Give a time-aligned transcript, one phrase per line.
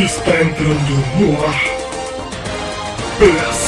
[0.00, 1.56] Está entrando no ar.
[3.18, 3.60] PS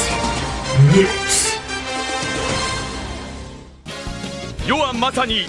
[0.94, 1.58] News.
[4.64, 5.46] 世はまさに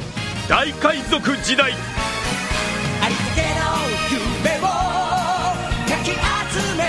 [0.50, 1.76] 大海賊時代あ
[3.10, 3.16] の
[4.10, 4.62] 夢を
[5.88, 6.18] かき集
[6.76, 6.82] め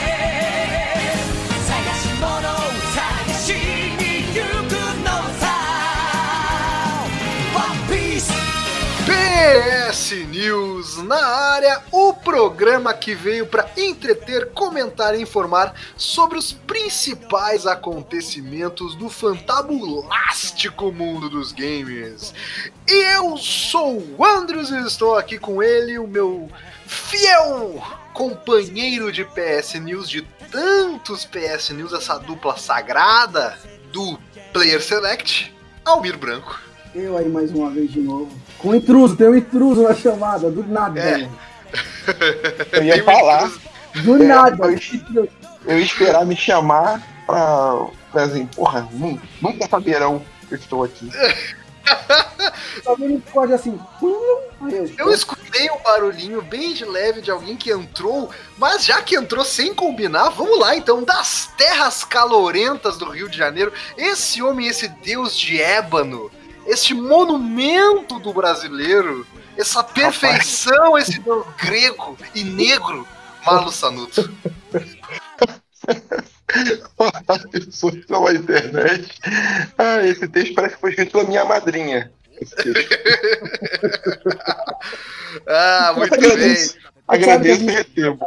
[1.66, 1.70] 探
[2.00, 2.40] し物を
[2.94, 4.72] 探しに行く
[5.04, 5.44] のさ
[7.54, 8.32] One Piece
[9.06, 11.16] PS News na
[11.56, 11.82] área,
[12.24, 21.28] programa que veio para entreter, comentar e informar sobre os principais acontecimentos do fantabulástico mundo
[21.28, 22.34] dos games.
[22.88, 26.48] Eu sou o Andrews e estou aqui com ele, o meu
[26.86, 33.58] fiel companheiro de PS News, de tantos PS News, essa dupla sagrada
[33.92, 34.18] do
[34.52, 36.60] Player Select, Almir Branco.
[36.94, 38.30] Eu aí mais uma vez de novo.
[38.58, 41.00] Com intruso, tem um intruso na chamada, do nada.
[41.00, 41.28] É.
[42.72, 43.50] Eu ia falar,
[43.96, 44.66] Do É, nada.
[45.66, 50.84] eu ia esperar me chamar pra, pra assim, porra, nu- nunca saberão que eu estou
[50.84, 51.10] aqui.
[52.98, 53.78] Vem no código assim.
[54.02, 54.38] hum,
[54.98, 59.44] Eu escutei um barulhinho bem de leve de alguém que entrou, mas já que entrou
[59.44, 64.88] sem combinar, vamos lá então, das terras calorentas do Rio de Janeiro, esse homem, esse
[64.88, 66.30] deus de ébano,
[66.66, 73.06] este monumento do brasileiro, essa perfeição, esse deus grego e negro,
[73.44, 74.30] Malo Sanuto.
[77.50, 79.20] Pessoas pela internet.
[79.78, 82.12] Ah, esse texto parece que foi escrito pela minha madrinha.
[85.46, 86.30] Ah, muito Mas bem.
[86.30, 86.76] agradeço,
[87.08, 88.26] agradeço e recebo.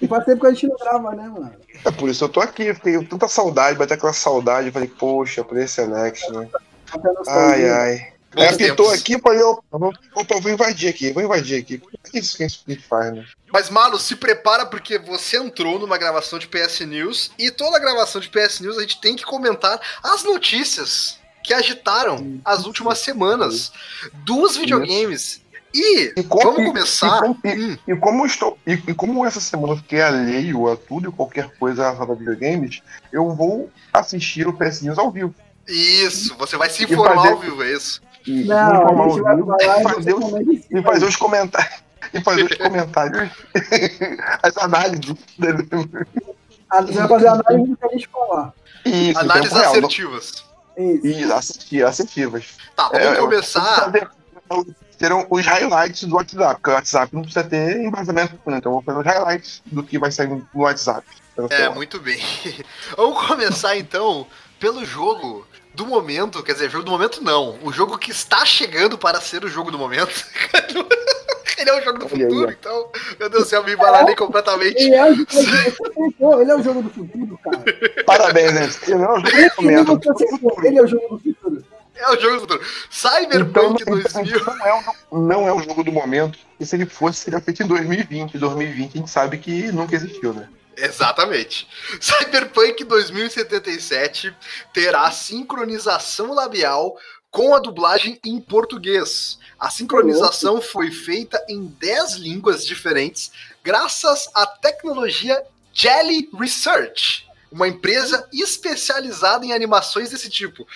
[0.00, 1.52] E faz tempo que a gente não grava, né, mano?
[1.84, 5.44] É por isso eu tô aqui, fiquei com tanta saudade, bateu aquela saudade, falei, poxa,
[5.44, 6.48] por esse Next, né?
[7.26, 8.12] Ai, ai.
[8.34, 8.92] Bons Aí apitou tempos.
[9.00, 11.82] aqui, eu falei, opa, vou- opa, eu vou invadir aqui, vou invadir aqui.
[12.12, 13.24] É isso que a gente faz, né?
[13.50, 18.20] Mas, Malo, se prepara porque você entrou numa gravação de PS News e toda gravação
[18.20, 23.72] de PS News a gente tem que comentar as notícias que agitaram as últimas semanas
[24.24, 25.40] dos videogames.
[25.72, 27.16] E E como- vamos e- começar.
[27.16, 30.66] e como- e- Hum, E como estou, e, e como essa semana eu fiquei alheio
[30.70, 32.80] a tudo e qualquer coisa relacionada a videogames,
[33.12, 35.34] eu vou assistir o PS News ao vivo.
[35.66, 38.00] isso, você vai se informar fazer- ao vivo, é isso.
[38.28, 41.16] E Não, informar a gente ao vai vivo, falar e fazer, os, e fazer os
[41.16, 41.74] comentários.
[42.12, 43.30] E fazer os comentários,
[44.42, 45.14] as análises.
[45.36, 48.52] Você vai fazer a análise do que a gente falar.
[48.84, 50.44] Isso, Análises tempo real, não- assertivas.
[50.76, 51.32] Isso.
[51.34, 52.44] Assistir, assertivas.
[52.76, 53.92] Tá, vamos É, eu- começar.
[54.98, 58.58] Serão os highlights do WhatsApp, porque o WhatsApp não precisa ter embasamento, né?
[58.58, 61.06] então eu vou fazer os highlights do que vai sair no WhatsApp.
[61.50, 62.20] É, muito bem.
[62.96, 64.26] Vamos começar então
[64.58, 65.46] pelo jogo
[65.78, 69.44] do momento, quer dizer, jogo do momento não, o jogo que está chegando para ser
[69.44, 70.10] o jogo do momento.
[71.56, 74.80] Ele é o jogo do futuro, então, meu Deus do céu, me embalarei completamente.
[74.80, 78.04] Ele é, o jogo, ele é o jogo do futuro, cara.
[78.06, 78.64] Parabéns, né?
[78.66, 78.80] Esse
[79.56, 79.66] comento.
[79.66, 81.64] livro que você pensou, ele é o jogo do futuro.
[81.96, 82.60] É o jogo do futuro.
[82.62, 84.44] Então, Cyberpunk então, 2000.
[84.44, 84.74] não, é
[85.10, 86.38] o, não é o jogo do momento.
[86.60, 88.38] E se ele fosse, seria feito em 2020.
[88.38, 90.48] 2020 a gente sabe que nunca existiu, né?
[90.80, 91.66] Exatamente.
[92.00, 94.34] Cyberpunk 2077
[94.72, 96.96] terá sincronização labial
[97.30, 99.38] com a dublagem em português.
[99.58, 103.30] A sincronização foi feita em 10 línguas diferentes
[103.62, 110.66] graças à tecnologia Jelly Research, uma empresa especializada em animações desse tipo.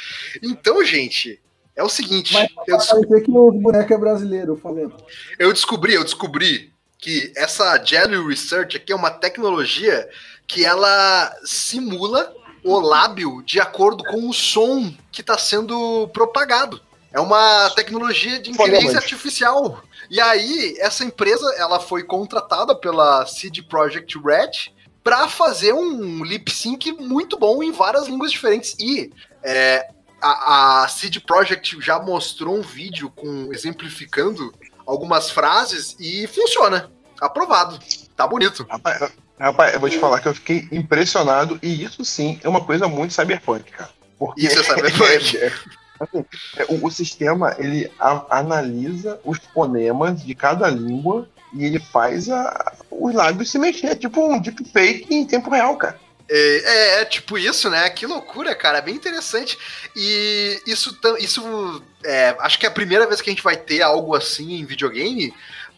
[0.42, 1.40] Então, gente,
[1.74, 4.94] é o seguinte, Vai eu, des- Parecer que o boneco é brasileiro, falando.
[5.38, 6.71] eu descobri, eu descobri
[7.02, 10.08] que essa Jelly Research aqui é uma tecnologia
[10.46, 12.32] que ela simula
[12.62, 16.80] o lábio de acordo com o som que está sendo propagado.
[17.12, 19.82] É uma tecnologia de inteligência artificial.
[20.08, 26.50] E aí, essa empresa ela foi contratada pela CD Projekt Red para fazer um lip
[26.52, 28.76] sync muito bom em várias línguas diferentes.
[28.78, 29.12] E
[29.42, 29.88] é,
[30.20, 34.54] a, a CD Projekt já mostrou um vídeo com exemplificando
[34.86, 36.90] algumas frases e funciona.
[37.20, 37.78] Aprovado.
[38.16, 38.66] Tá bonito.
[38.68, 41.58] Rapaz, rapaz, eu vou te falar que eu fiquei impressionado.
[41.62, 43.90] E isso sim é uma coisa muito cyberpunk, cara.
[44.18, 45.36] Porque Isso é cyberpunk.
[45.38, 45.52] é-
[46.00, 46.24] assim,
[46.56, 52.28] é, o, o sistema ele a- analisa os fonemas de cada língua e ele faz
[52.28, 53.86] a, os lábios se mexer.
[53.88, 55.98] É tipo um deepfake em tempo real, cara.
[56.34, 57.90] É, é, é tipo isso, né?
[57.90, 58.80] Que loucura, cara.
[58.80, 59.58] Bem interessante.
[59.94, 63.82] E isso, isso é, acho que é a primeira vez que a gente vai ter
[63.82, 65.34] algo assim em videogame.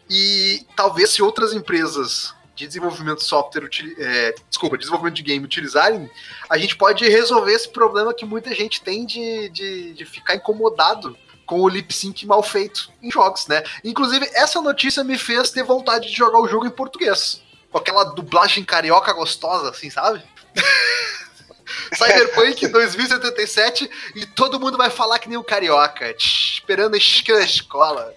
[0.09, 3.69] E talvez se outras empresas de desenvolvimento de software,
[3.99, 6.09] é, desculpa, desenvolvimento de game utilizarem,
[6.49, 11.17] a gente pode resolver esse problema que muita gente tem de, de, de ficar incomodado
[11.45, 13.61] com o lip sync mal feito em jogos, né?
[13.83, 17.41] Inclusive, essa notícia me fez ter vontade de jogar o jogo em português.
[17.69, 20.23] com aquela dublagem carioca gostosa, assim, sabe?
[21.95, 28.13] Cyberpunk 2077 e todo mundo vai falar que nem um carioca, tch, esperando a escola.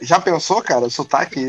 [0.00, 1.44] Já pensou, cara, o sotaque?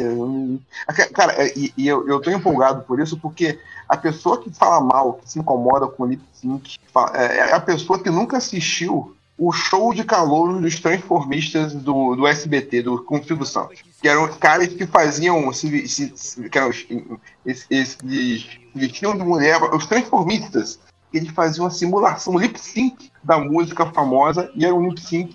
[1.14, 5.14] Cara, e, e eu, eu tô empolgado por isso, porque a pessoa que fala mal,
[5.14, 6.80] que se incomoda com o lip sync,
[7.14, 12.28] é é a pessoa que nunca assistiu o show de calor dos transformistas do, do
[12.28, 13.82] SBT, do Silvio Santos.
[14.00, 15.52] Que eram caras que faziam.
[15.52, 16.86] Se, se, se- que eram os,
[17.44, 20.80] esses, esses vestiam de mulher, os transformistas.
[21.12, 25.34] Eles faziam uma simulação, um lip sync da música famosa e era um lip sync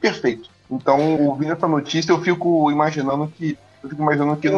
[0.00, 0.50] perfeito.
[0.70, 3.56] Então, ouvindo essa notícia, eu fico imaginando que.
[3.82, 4.48] Eu fico imaginando que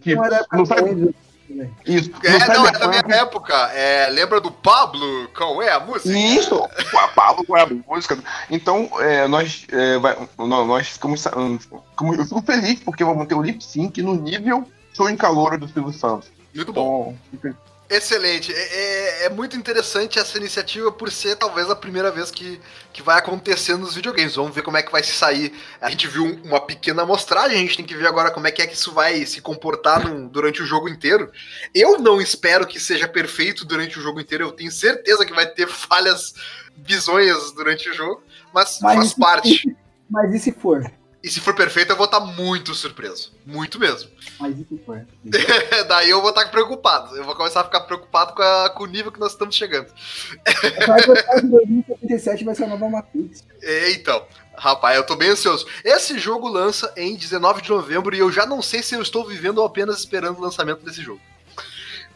[0.00, 1.14] que Não Cyber- Cyber...
[1.52, 1.74] velho.
[1.86, 3.54] isso, no É, não, é da minha época.
[3.74, 5.28] É, lembra do Pablo?
[5.36, 6.08] Qual é a música?
[6.10, 8.18] Isso, o a Pablo com a música.
[8.50, 11.24] Então, é, nós, é, vai- nó- nós ficamos,
[11.96, 15.56] como, eu fico feliz porque vamos ter o lip sync no nível show em calor
[15.58, 16.30] do Silvio Santos.
[16.54, 17.16] Muito bom.
[17.32, 17.54] Então,
[17.94, 18.52] Excelente.
[18.52, 22.58] É, é- é muito interessante essa iniciativa por ser talvez a primeira vez que,
[22.92, 24.34] que vai acontecer nos videogames.
[24.34, 25.52] Vamos ver como é que vai se sair.
[25.80, 28.50] A gente viu um- uma pequena amostragem, a gente tem que ver agora como é
[28.50, 31.30] que é que isso vai se comportar durante o jogo inteiro.
[31.74, 35.46] Eu não espero que seja perfeito durante o jogo inteiro, eu tenho certeza que vai
[35.46, 36.34] ter falhas
[36.74, 38.22] bizonhas durante o jogo,
[38.54, 39.76] mas, Mas faz parte.
[40.10, 40.90] Mas e se for?
[41.22, 43.32] E se for perfeito, eu vou estar muito surpreso.
[43.46, 44.10] Muito mesmo.
[44.40, 45.06] Mas e se for?
[45.88, 47.16] Daí eu vou estar preocupado.
[47.16, 49.86] Eu vou começar a ficar preocupado com, a- com o nível que nós estamos chegando.
[51.42, 53.44] 2077 vai ser a nova Matrix.
[53.62, 54.26] É, Então,
[54.56, 55.66] rapaz, eu tô bem ansioso.
[55.84, 59.24] Esse jogo lança em 19 de novembro e eu já não sei se eu estou
[59.26, 61.20] vivendo ou apenas esperando o lançamento desse jogo.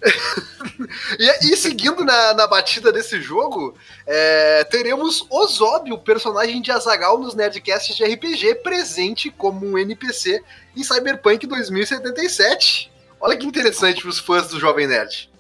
[1.19, 3.75] e, e seguindo na, na batida desse jogo,
[4.07, 10.43] é, teremos Ozob, o personagem de Azagal nos Nerdcasts de RPG, presente como um NPC
[10.77, 12.93] em Cyberpunk 2077.
[13.21, 15.31] Olha que interessante para os fãs do Jovem Nerd.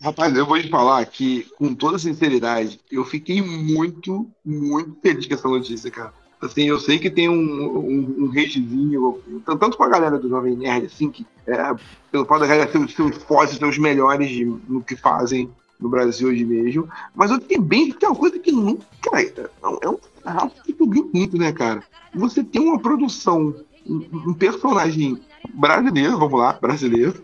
[0.00, 5.34] Rapaz, eu vou te falar que, com toda sinceridade, eu fiquei muito, muito feliz com
[5.34, 6.14] essa notícia, cara.
[6.40, 10.54] Assim, eu sei que tem um, um, um hatezinho, tanto com a galera do Jovem
[10.56, 11.74] Nerd, assim, que é,
[12.12, 14.96] pelo fato da galera ser, os- ser os fortes, ser os melhores de- no que
[14.96, 15.48] fazem
[15.80, 19.50] no Brasil hoje mesmo, mas eu fiquei bem, tem uma coisa que nunca, cara,
[19.82, 21.82] é um- é rato que subiu muito, né, cara?
[22.14, 23.54] Você tem uma produção,
[23.86, 25.18] um, um personagem
[25.54, 27.14] brasileiro, vamos lá, brasileiro,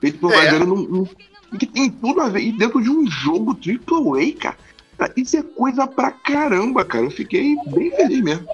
[0.00, 0.36] feito por É.
[0.36, 1.06] brasileiro num, num
[1.58, 2.42] que tem tudo a ver.
[2.42, 4.56] E dentro de um jogo AAA, cara,
[5.16, 7.04] isso é coisa pra caramba, cara.
[7.04, 8.46] Eu fiquei bem feliz mesmo.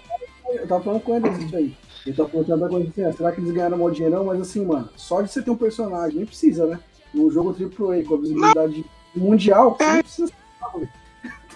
[0.52, 1.76] Eu tava falando com eles isso aí.
[2.06, 4.24] Eu tava perguntando a coisa assim, ah, será que eles ganharam mó dinheirão?
[4.24, 6.78] Mas assim, mano, só de você ter um personagem, nem precisa, né?
[7.12, 8.84] Num jogo AAA com a visibilidade
[9.14, 9.92] mundial, você É.
[9.94, 10.32] não precisa.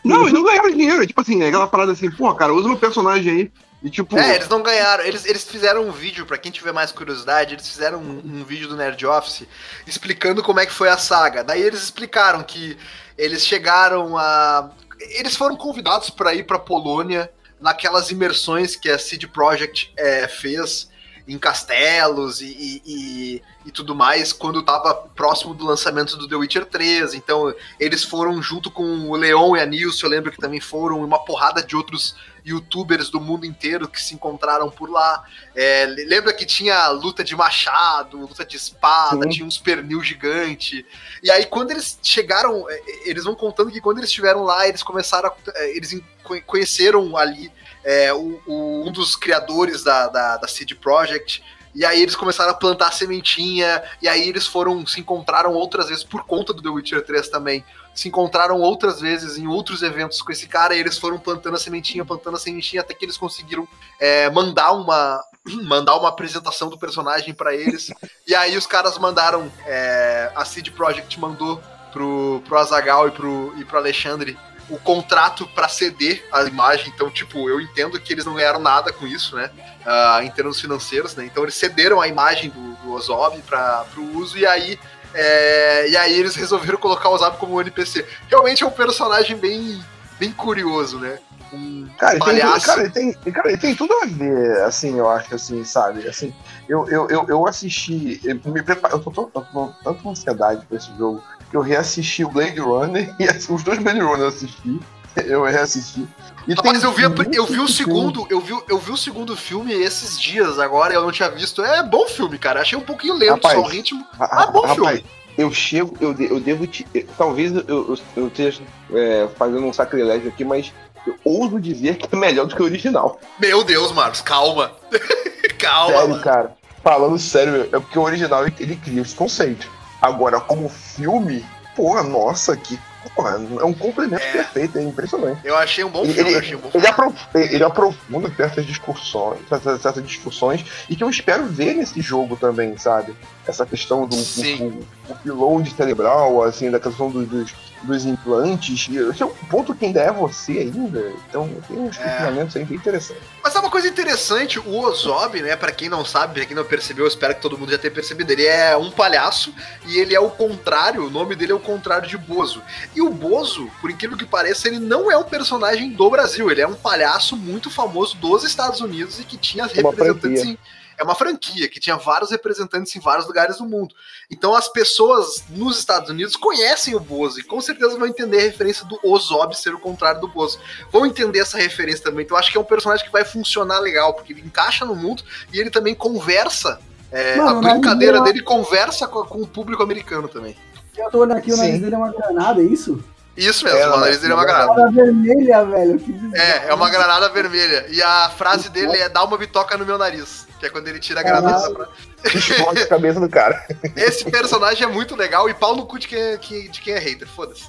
[0.05, 1.07] Não, eles não ganharam dinheiro.
[1.07, 3.53] Tipo assim, é aquela parada assim, pô, cara, usa meu personagem aí.
[3.83, 5.05] E tipo, É, eles não ganharam.
[5.05, 8.69] Eles, eles fizeram um vídeo, pra quem tiver mais curiosidade, eles fizeram um, um vídeo
[8.69, 9.47] do Nerd Office
[9.87, 11.43] explicando como é que foi a saga.
[11.45, 12.77] Daí eles explicaram que
[13.21, 14.71] eles chegaram a.
[14.99, 17.31] Eles foram convidados para ir pra Polônia
[17.61, 20.89] naquelas imersões que a CD Projekt é, fez
[21.29, 22.47] em castelos e,
[22.85, 27.15] e, e- tudo mais quando tava próximo do lançamento do The Witcher 3.
[27.15, 31.01] Então eles foram junto com o Leon e a Nilce, eu lembro que também foram,
[31.01, 35.25] e uma porrada de outros youtubers do mundo inteiro que se encontraram por lá.
[35.55, 39.29] É, le- lembra que tinha luta de machado, luta de espada, Sim.
[39.29, 40.85] tinha uns pernil gigante.
[41.23, 44.67] E aí, quando eles chegaram, é, é, eles vão contando que quando eles estiveram lá,
[44.69, 45.35] eles começaram a.
[45.57, 46.01] é, Eles
[46.47, 47.51] conheceram ali
[47.83, 51.43] é, o- o- um dos criadores da, da, da CD Projekt.
[51.75, 55.89] E aí eles começaram a plantar a sementinha, e aí eles foram, se encontraram outras
[55.89, 57.65] vezes por conta do The Witcher 3 também.
[57.95, 61.59] Se encontraram outras vezes em outros eventos com esse cara, e eles foram plantando a
[61.59, 63.67] sementinha, plantando a sementinha, até que eles conseguiram
[63.99, 65.23] é, mandar uma
[65.65, 67.93] mandar uma apresentação do personagem pra eles.
[68.27, 71.61] e aí os caras mandaram, é, a CD Projekt mandou
[71.93, 76.93] pro, pro Azagal e pro, e pro Alexandre o contrato pra ceder a imagem.
[76.95, 79.51] Então, tipo, eu entendo que eles não ganharam nada com isso, né?
[79.85, 81.25] ah, em termos financeiros, né?
[81.25, 84.79] Então eles cederam a imagem do, do Ozob para o uso e aí
[85.15, 88.07] é, e aí eles resolveram colocar o Ozob como um NPC.
[88.29, 89.83] Realmente é um personagem bem
[90.19, 91.19] bem curioso, né?
[91.53, 95.35] Um Cara, ele tem, cara, ele tem, cara, tem tudo a ver, assim, eu acho,
[95.35, 96.07] assim, sabe?
[96.07, 96.33] Assim,
[96.69, 100.65] eu, eu, eu, eu assisti, eu me preparo, eu tô, tô, tô com tanta ansiedade
[100.67, 104.29] pra esse jogo, que eu reassisti o Blade Runner, e os dois Blade Runner eu
[104.29, 104.79] assisti,
[105.27, 106.07] eu reassisti.
[106.47, 107.03] E Rapaz, tem eu vi,
[107.37, 107.69] eu vi o filme.
[107.69, 111.63] segundo, eu vi, eu vi o segundo filme esses dias agora, eu não tinha visto.
[111.63, 112.61] É bom filme, cara.
[112.61, 114.05] Achei um pouquinho lento Rapaz, só o ritmo.
[114.19, 115.03] Ah, bom rapaz,
[115.37, 116.85] eu chego, eu, de- eu devo te.
[117.17, 118.63] talvez eu, eu, eu esteja
[118.93, 120.73] é, fazendo um sacrilégio aqui, mas
[121.07, 123.21] eu ouso dizer que é melhor do que o original.
[123.39, 124.73] Meu Deus, Marcos, calma.
[125.59, 126.23] calma, sério, mano.
[126.23, 126.57] cara.
[126.83, 129.69] Falando sério, é porque o original ele, ele cria esse conceito.
[130.01, 131.45] Agora, como filme,
[131.77, 132.79] porra, nossa, que.
[133.15, 133.31] Porra,
[133.61, 134.33] é um complemento É.
[134.33, 135.41] perfeito, é impressionante.
[135.45, 138.67] Eu achei um bom Ele, filme, ele, achei um bom ele, aprof- ele aprofunda certas
[138.67, 143.15] discussões, certas, certas discussões, e que eu espero ver nesse jogo também, sabe?
[143.47, 144.85] Essa questão do Sim.
[145.09, 148.89] o, o upload cerebral, assim, da questão dos, dos, dos implantes.
[148.89, 151.13] Esse é um ponto que ainda é você ainda.
[151.29, 152.03] Então tem uns É.
[152.03, 153.23] questionamentos aí bem interessantes.
[153.43, 156.65] Mas é uma coisa interessante, o Ozob, né, pra quem não sabe, pra quem não
[156.65, 159.55] percebeu, eu espero que todo mundo já tenha percebido, ele é um palhaço
[159.87, 162.63] e ele é o contrário, o nome dele é o contrário de Bozo.
[162.95, 166.61] E o Bozo, por incrível que pareça, ele não é um personagem do Brasil, ele
[166.61, 170.59] é um palhaço muito famoso dos Estados Unidos e que tinha representantes em...
[171.01, 173.95] É uma franquia que tinha vários representantes em vários lugares do mundo.
[174.31, 178.43] Então as pessoas nos Estados Unidos conhecem o Bozo e com certeza vão entender a
[178.43, 180.61] referência do Ozob ser o contrário do Bozo
[180.93, 182.27] vão entender essa referência também.
[182.27, 184.95] Então eu acho que é um personagem que vai funcionar legal, porque ele encaixa no
[184.95, 186.79] mundo e ele também conversa.
[187.11, 190.55] é, Mano, a brincadeira nariz dele conversa com, com o público americano também.
[190.99, 193.03] Eu tô olhando aqui, o nariz dele é uma granada, é isso?
[193.49, 194.75] Isso mesmo, É, o nariz dele é uma é granada.
[194.75, 196.33] Granada vermelha, velho.
[196.35, 197.87] É, é uma granada vermelha.
[197.89, 200.47] E a frase dele é dá uma bitoca no meu nariz.
[200.59, 201.89] Que é quando ele tira a granada pra...
[202.35, 203.65] Explode a cabeça do cara.
[203.97, 206.93] Esse personagem é muito legal e pau no cu de quem é, que- de quem
[206.95, 207.65] é hater, foda-se.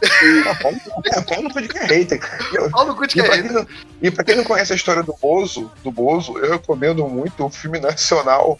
[0.00, 0.54] É,
[1.24, 2.20] pau no cu de quem é hater.
[2.52, 3.50] E Pau no cu de E quem é pra, hater.
[3.50, 3.66] quem não,
[4.00, 7.50] e pra quem não conhece a história do Bozo, do Bozo, eu recomendo muito o
[7.50, 8.56] filme nacional,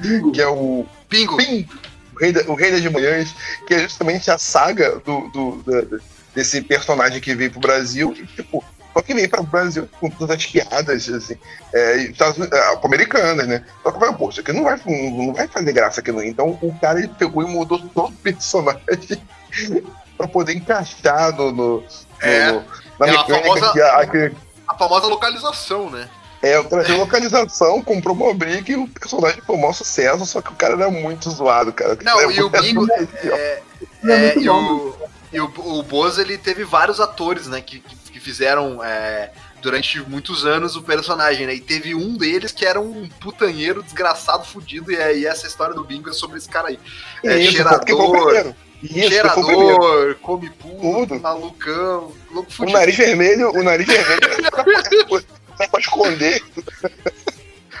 [0.00, 0.32] Bingo.
[0.32, 1.36] que é o Bingo.
[1.36, 1.91] Pim, o
[2.22, 3.34] Rei, da, o Rei das Manhãs,
[3.66, 5.98] que é justamente a saga do, do- da-
[6.34, 8.64] desse personagem que veio pro Brasil, e, tipo,
[8.94, 11.36] só que veio para o Brasil com todas as piadas, assim,
[11.74, 13.64] é, é, americanas, né?
[13.82, 16.22] Só que pô, isso aqui não vai, não, vai fazer graça aqui, não.
[16.22, 18.80] Então o cara ele pegou e mudou todo o personagem
[20.16, 21.84] pra poder encaixar no, no,
[22.20, 22.52] É.
[22.52, 22.64] no-
[22.98, 24.30] na É a famosa- que a-
[24.68, 26.08] A famosa localização, né?
[26.42, 30.40] É, eu trazer localização, comprou uma briga e o personagem foi um maior sucesso, só
[30.42, 31.96] que o cara era muito zoado, cara.
[32.02, 32.86] Não, É e o Bingo.
[33.24, 33.62] É,
[34.04, 34.62] é É, e bom.
[34.62, 34.94] o,
[35.32, 39.30] e o, o Bozo, ele teve vários atores, né, que, que, fizeram é,
[39.60, 44.44] durante muitos anos o personagem, né, e teve um deles que era um putanheiro desgraçado,
[44.44, 46.78] fudido, e, é- e essa história do Bingo é sobre esse cara aí.
[47.24, 48.54] É, Isso, o cheirador.
[48.82, 51.20] Isso, o cheirador, come puto, Tudo.
[51.20, 52.78] malucão, louco O fudido.
[52.78, 54.20] nariz vermelho, o nariz vermelho
[55.56, 56.42] pra esconder.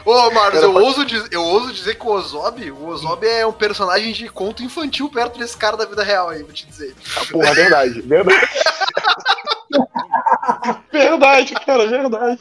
[0.04, 3.24] Ô, Marcos, Era eu, pra- ouso diz- eu ouso dizer que o Ozob, o Ozob
[3.24, 6.66] é um personagem de conto infantil perto desse cara da vida real aí, vou te
[6.66, 6.92] dizer.
[7.16, 8.48] Ah, porra, verdade, verdade.
[10.90, 12.40] verdade, cara, verdade.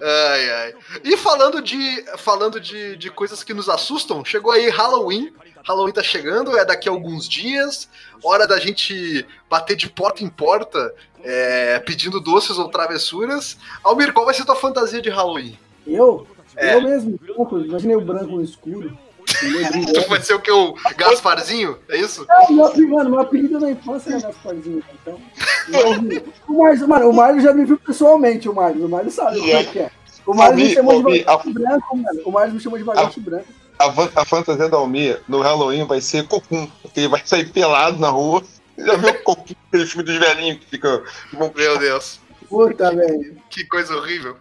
[0.00, 0.74] Ai, ai.
[1.04, 5.32] E falando de falando de, de coisas que nos assustam, chegou aí Halloween.
[5.64, 7.88] Halloween tá chegando, é daqui a alguns dias.
[8.22, 13.56] Hora da gente bater de porta em porta, é, pedindo doces ou travessuras.
[13.82, 15.58] Almir, qual vai ser tua fantasia de Halloween?
[15.86, 16.26] Eu?
[16.56, 16.74] É.
[16.74, 18.96] Eu mesmo, branco, imaginei o branco no escuro.
[19.26, 20.50] Tu vai ser o que?
[20.50, 21.78] O Gasparzinho?
[21.88, 22.26] É isso?
[22.50, 25.20] Não, meu, mano, meu apelido na infância era Gasparzinho, então.
[25.68, 26.22] imagina.
[26.48, 28.86] O Mário, mano, o Mário já me viu pessoalmente, o Mário.
[28.86, 29.90] O Mário sabe como é que é.
[30.26, 32.20] O Mário me chamou de bagulho branco, mano.
[32.24, 33.46] O Mário me chamou de bagulho branco.
[33.78, 37.98] A, a fantasia da Almir no Halloween vai ser cocum, porque ele vai sair pelado
[37.98, 38.42] na rua.
[38.76, 41.02] Já viu o cocum, aquele filme dos velhinhos que fica.
[41.32, 43.36] Meu Deus, Puta, velho.
[43.50, 44.36] que coisa horrível.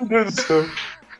[0.00, 0.66] Meu Deus do céu.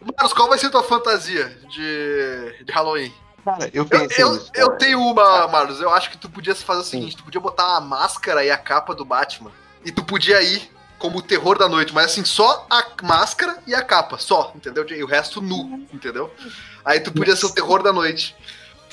[0.00, 3.12] Marcos, qual vai ser tua fantasia de, de Halloween?
[3.44, 4.78] Cara, eu Eu, pensei eu, eu cara.
[4.78, 5.80] tenho uma, Marlos.
[5.80, 8.56] Eu acho que tu podia fazer o seguinte: tu podia botar a máscara e a
[8.56, 9.50] capa do Batman.
[9.84, 10.70] E tu podia ir
[11.04, 14.86] como o terror da noite, mas assim, só a máscara e a capa, só, entendeu?
[14.88, 16.32] E o resto nu, entendeu?
[16.82, 18.34] Aí tu podia ser o terror da noite.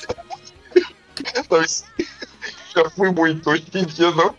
[1.50, 4.34] Não, Já fui muito, hoje em dia não.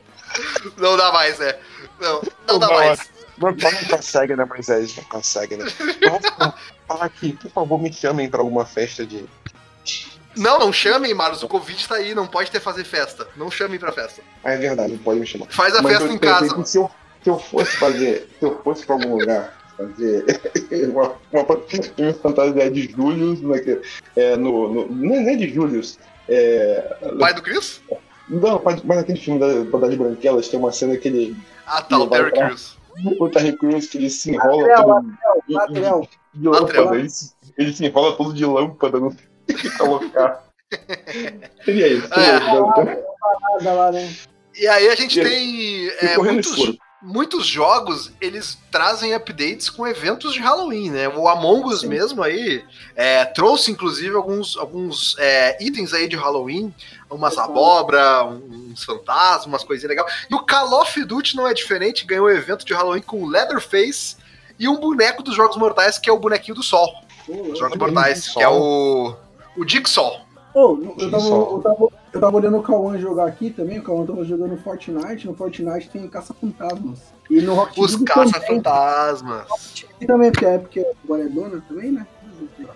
[0.78, 1.56] Não dá mais, né?
[2.00, 3.00] Não, não dá Não, mais.
[3.38, 4.96] Não, não consegue, né, Moisés?
[4.96, 5.66] Não consegue, né?
[6.02, 6.54] Eu vou
[6.88, 9.26] falar aqui, por favor, me chamem pra alguma festa de.
[10.36, 11.42] Não, não chamem, Marlos.
[11.44, 13.28] O Covid tá aí, não pode ter fazer festa.
[13.36, 14.22] Não chamem pra festa.
[14.44, 15.48] Ah, é verdade, pode me chamar.
[15.50, 16.78] Faz a Mas festa eu em pensei casa.
[16.78, 16.92] eu,
[17.24, 20.26] se eu fosse fazer, se eu fosse pra algum lugar fazer
[20.92, 21.44] uma, uma,
[21.98, 23.82] uma fantasia de Julius, naquele,
[24.16, 25.98] é, no, no, não é de Julius,
[26.30, 27.82] é, Pai do Chris?
[28.30, 31.98] não, mas mas naquele filme da, das Branquelas tem uma cena que ele, Ah, tá,
[31.98, 32.78] o Terry Crews.
[33.20, 36.08] o Terry Crews, que ele se enrola Latrel, todo Latrel.
[36.34, 39.16] de lâmpada, ele, se- ele se enrola todo de lâmpada no
[39.78, 40.44] colocar.
[41.66, 42.08] Seria isso.
[42.14, 42.40] É.
[42.40, 44.10] seria- lá, né?
[44.56, 46.78] E aí a gente E- tem é, muitos, escuro.
[47.04, 51.10] Muitos jogos, eles trazem updates com eventos de Halloween, né?
[51.10, 52.64] O Among Us mesmo aí
[52.96, 56.74] é, trouxe, inclusive, alguns, alguns é, itens aí de Halloween,
[57.12, 60.26] umas abóbora, uns fantasmas, umas coisinhas legais.
[60.30, 63.28] E o Call of Duty não é diferente, ganhou um evento de Halloween com o
[63.28, 64.16] Leatherface
[64.58, 66.90] e um boneco dos Jogos Mortais, que é o bonequinho do Sol.
[67.28, 69.18] Os Jogos Mortais, do que é Sol.
[69.58, 70.22] o, o Jigsaw.
[70.54, 73.84] Ô, no- eu, tava, eu, tava, eu tava olhando o Cauã jogar aqui também, o
[73.84, 77.00] Cauã tava jogando Fortnite, no Fortnite tem caça-fantasmas.
[77.30, 79.48] E no Rocket Os caça-fantasmas.
[80.00, 80.94] e também, porque é porque é
[81.30, 82.06] dona também, né?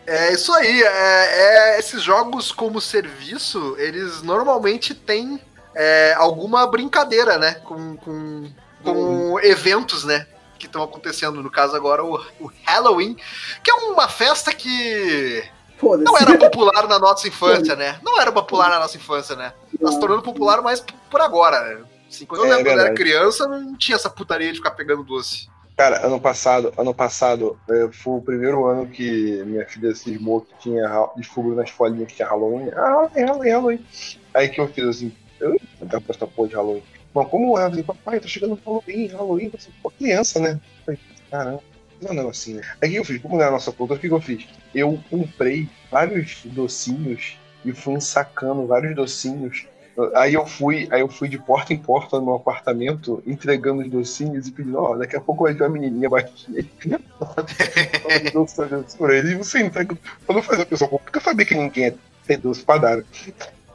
[0.05, 0.81] É isso aí.
[0.81, 5.39] É, é- esses jogos como serviço, eles normalmente têm
[5.75, 7.55] é, alguma brincadeira, né?
[7.63, 8.49] Com, com,
[8.83, 10.25] com eventos, né?
[10.57, 11.43] Que estão acontecendo.
[11.43, 13.15] No caso agora, o, o Halloween,
[13.63, 15.43] que é uma festa que.
[15.81, 17.99] Não era popular na nossa infância, né?
[18.03, 19.53] Não era popular na nossa infância, né?
[19.79, 21.83] Tá se tornando popular mais por agora, né?
[22.09, 22.97] Assim, quando eu É, lembro quando eu era verdade.
[23.11, 25.47] criança, não tinha essa putaria de ficar pegando doce.
[25.75, 30.53] Cara, ano passado, ano passado eh, foi o primeiro ano que minha filha cismou que
[30.59, 32.69] tinha ha- descobriu na escolinha que tinha Halloween.
[32.75, 33.85] Ah, é Halloween, Halloween.
[34.33, 36.83] Aí que eu fiz assim, eu não quero essa porra de Halloween.
[37.13, 37.65] Bom, como é?
[37.65, 40.59] Eu falei, papai, tá chegando Halloween, Halloween, você pô, criança, né?
[40.79, 41.63] Eu falei, caramba,
[42.01, 42.61] não é um negocinho.
[42.81, 43.21] Aí o que eu fiz?
[43.21, 44.47] Como não é a nossa cultura, o que eu fiz?
[44.73, 49.67] Eu comprei vários docinhos e fui ensacando vários docinhos
[50.13, 54.47] Aí eu fui, aí eu fui de porta em porta no apartamento, entregando os docinhos
[54.47, 56.63] e pedindo, ó, daqui a pouco vai ter uma menininha baixinha.
[58.31, 59.31] doce pra ele.
[59.31, 59.97] E você entrega.
[60.23, 61.95] Quando eu fazia a pessoa, porque eu sabia que ninguém ia
[62.27, 63.03] ter doce pra dar.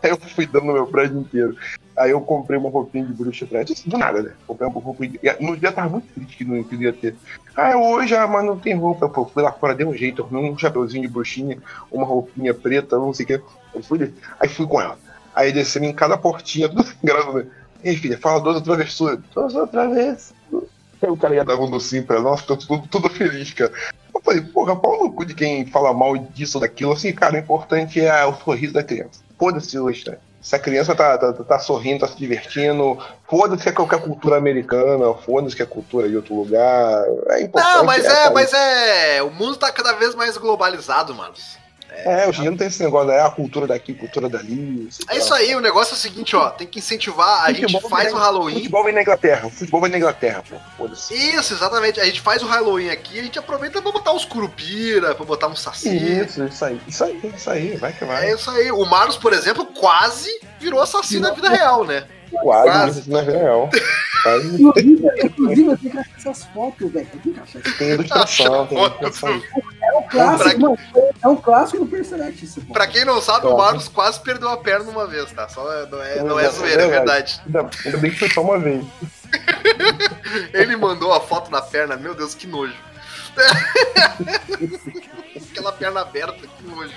[0.08, 1.56] Eu fui dando no meu prédio inteiro.
[1.96, 3.68] Aí eu comprei uma roupinha de bruxa pra ela.
[3.86, 4.32] Do nada, né?
[4.46, 7.14] Comprei uma roupinha No dia eu tava muito triste que não, que não ia ter.
[7.54, 9.08] Ah, hoje, ah, mas não tem roupa.
[9.08, 11.58] Pô, fui lá fora, dei um jeito, arrumei um chapeuzinho de bruxinha,
[11.90, 13.40] uma roupinha preta, não sei o que.
[13.74, 14.98] Aí fui, aí fui com ela.
[15.34, 17.38] Aí descendo em cada portinha, tudo engraçado.
[17.38, 17.46] né?
[17.84, 19.18] Ei, filha, fala duas travessuras.
[19.34, 19.52] Duas
[19.94, 20.32] vez.
[21.02, 23.72] Aí o cara ia dar um docinho pra ela, tô tudo, tudo feliz, cara.
[24.14, 26.92] Eu falei, porra, pau no cu de quem fala mal disso daquilo.
[26.92, 29.20] Assim, cara, o importante é o sorriso da criança.
[29.42, 30.18] Foda-se hoje, né?
[30.40, 32.96] Se a criança tá, tá, tá sorrindo, tá se divertindo,
[33.28, 37.04] foda-se que é qualquer cultura americana, foda-se que é cultura de outro lugar.
[37.30, 37.74] É importante.
[37.74, 39.20] Não, mas é, mas é.
[39.20, 41.34] O mundo tá cada vez mais globalizado, mano.
[42.04, 43.16] É, hoje em dia não tem esse negócio, né?
[43.16, 44.88] É a cultura daqui, cultura dali.
[45.08, 48.12] É isso aí, o negócio é o seguinte, ó, tem que incentivar, a gente faz
[48.12, 48.54] o na- Halloween.
[48.54, 50.56] Futebol vem na Inglaterra, futebol vem na Inglaterra, pô.
[50.76, 51.14] Foda-se.
[51.14, 52.00] Isso, exatamente.
[52.00, 55.48] A gente faz o Halloween aqui, a gente aproveita pra botar uns curupira, pra botar
[55.48, 55.96] um saci.
[55.96, 58.30] Isso, isso aí, isso aí, isso aí, vai que vai.
[58.30, 58.70] É isso aí.
[58.72, 62.04] O Marlos, por exemplo, quase virou assassino na vida real, né?
[62.42, 63.10] Quase, Quase.
[63.10, 63.70] não é real.
[64.22, 64.62] Quase.
[64.62, 67.08] Inclusive, inclusive, eu tenho que achar essas fotos, velho.
[67.12, 69.42] Eu tenho que achar essas Tem ilustração, tem ilustração.
[69.92, 70.78] É um clássico, Pra- mano.
[71.22, 72.60] É um clássico do personagem, isso.
[72.72, 73.56] Pra quem não sabe, o Claro.
[73.58, 75.48] Marlos quase perdeu a perna uma vez, tá?
[75.48, 77.40] Só não é, não é É zoeira, é verdade.
[77.46, 77.78] verdade.
[77.84, 78.84] Ainda, bem que foi só uma vez.
[80.52, 82.74] Ele mandou a foto da perna, meu Deus, que nojo.
[85.50, 86.92] Aquela perna aberta, que nojo.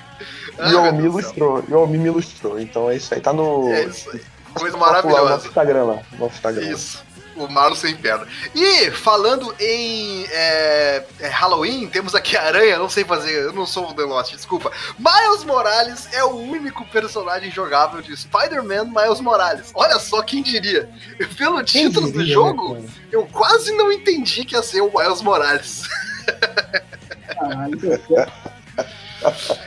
[0.57, 0.99] Ai, E o céu.
[1.05, 2.59] ilustrou, e o me ilustrou.
[2.59, 3.69] Então é isso aí, tá no.
[3.71, 4.21] É isso aí.
[4.53, 5.29] Coisa popular, maravilhosa.
[5.35, 6.61] Nosso Instagram lá, nosso Instagram.
[6.69, 7.03] Isso.
[7.35, 8.25] O Marlos sem perna.
[8.53, 13.65] E falando em é, é, Halloween, temos aqui a aranha, não sei fazer, eu não
[13.65, 14.71] sou o The Lost, desculpa.
[14.97, 19.71] Miles Morales é o único personagem jogável de Spider-Man Miles Morales.
[19.73, 20.89] Olha só quem diria.
[21.37, 24.91] Pelo Quem título do diria, jogo, né, eu quase não entendi que ia ser o
[24.97, 25.83] Miles Morales.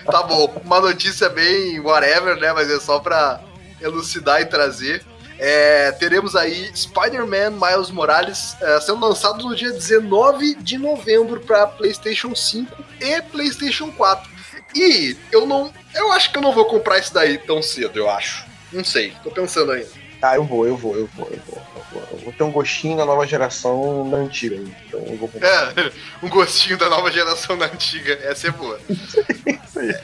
[0.05, 2.53] Tá bom, uma notícia bem whatever, né?
[2.53, 3.41] Mas é só pra
[3.81, 5.05] elucidar e trazer.
[5.39, 11.67] É, teremos aí Spider-Man Miles Morales é, sendo lançado no dia 19 de novembro para
[11.67, 14.29] PlayStation 5 e PlayStation 4.
[14.75, 15.73] E eu não.
[15.95, 18.47] Eu acho que eu não vou comprar isso daí tão cedo, eu acho.
[18.73, 20.08] Não sei, tô pensando ainda.
[20.21, 21.63] Ah, eu vou, eu vou, eu vou, eu vou.
[21.77, 24.57] Eu vou, eu vou ter um gostinho da nova geração da antiga.
[24.57, 25.79] Então eu vou comprar.
[25.79, 28.15] É, um gostinho da nova geração da antiga.
[28.23, 28.81] Essa é boa.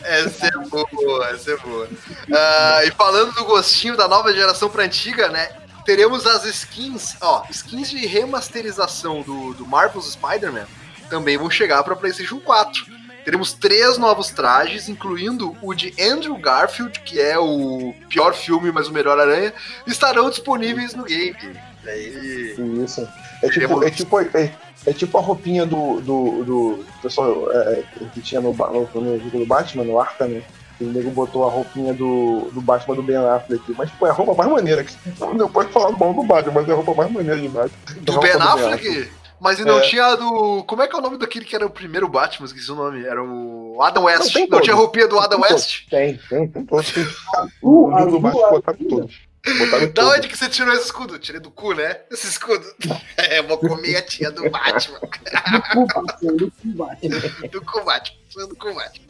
[0.05, 1.88] Essa é boa, essa é boa.
[2.33, 5.48] Ah, e falando do gostinho da nova geração pra antiga, né?
[5.85, 10.66] Teremos as skins, ó, skins de remasterização do, do Marvel's Spider-Man
[11.09, 12.87] também vão chegar para PlayStation 4.
[13.25, 18.89] Teremos três novos trajes, incluindo o de Andrew Garfield, que é o pior filme, mas
[18.89, 19.53] o melhor aranha,
[19.87, 21.35] estarão disponíveis no game.
[21.83, 23.09] Daí, Isso.
[23.43, 24.55] É tipo, é tipo, é,
[24.87, 27.83] é tipo a roupinha do, do, do pessoal é,
[28.13, 30.43] que tinha no, no, no jogo do Batman, no Arkham, né?
[30.81, 33.63] O nego botou a roupinha do, do Batman do Ben Affleck.
[33.79, 34.85] Mas, tipo, é a roupa mais maneira.
[35.35, 37.79] Não pode falar mal do Batman, mas é a roupa mais maneira de Batman.
[38.01, 39.11] do A roupa Ben Affleck?
[39.44, 39.83] Mas e não É.
[39.83, 40.64] tinha a do.
[40.64, 42.46] Como é que é o nome daquele que era o primeiro Batman?
[42.46, 43.04] Esqueci o nome.
[43.04, 44.35] Era o Adam West.
[44.35, 45.87] Não, Não, tinha a roupinha do Adam Tem West?
[45.90, 46.90] Tem, tem, tem todos.
[47.62, 49.20] Uh, do azul, Batman botaram todos.
[49.59, 51.18] Botaram Da onde que você tirou esse escudo?
[51.18, 52.00] Tirei do cu, né?
[52.11, 52.64] Esse escudo.
[53.18, 54.98] É, vou comer a tia do Batman.
[55.00, 57.20] Do cu, Batman, do cu, Batman.
[57.52, 58.16] Do cu Batman.
[58.30, 59.07] Sou do cu Batman.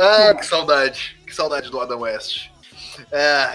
[0.00, 1.16] Ah, que saudade.
[1.24, 2.48] Que saudade do Adam West.
[3.12, 3.52] É,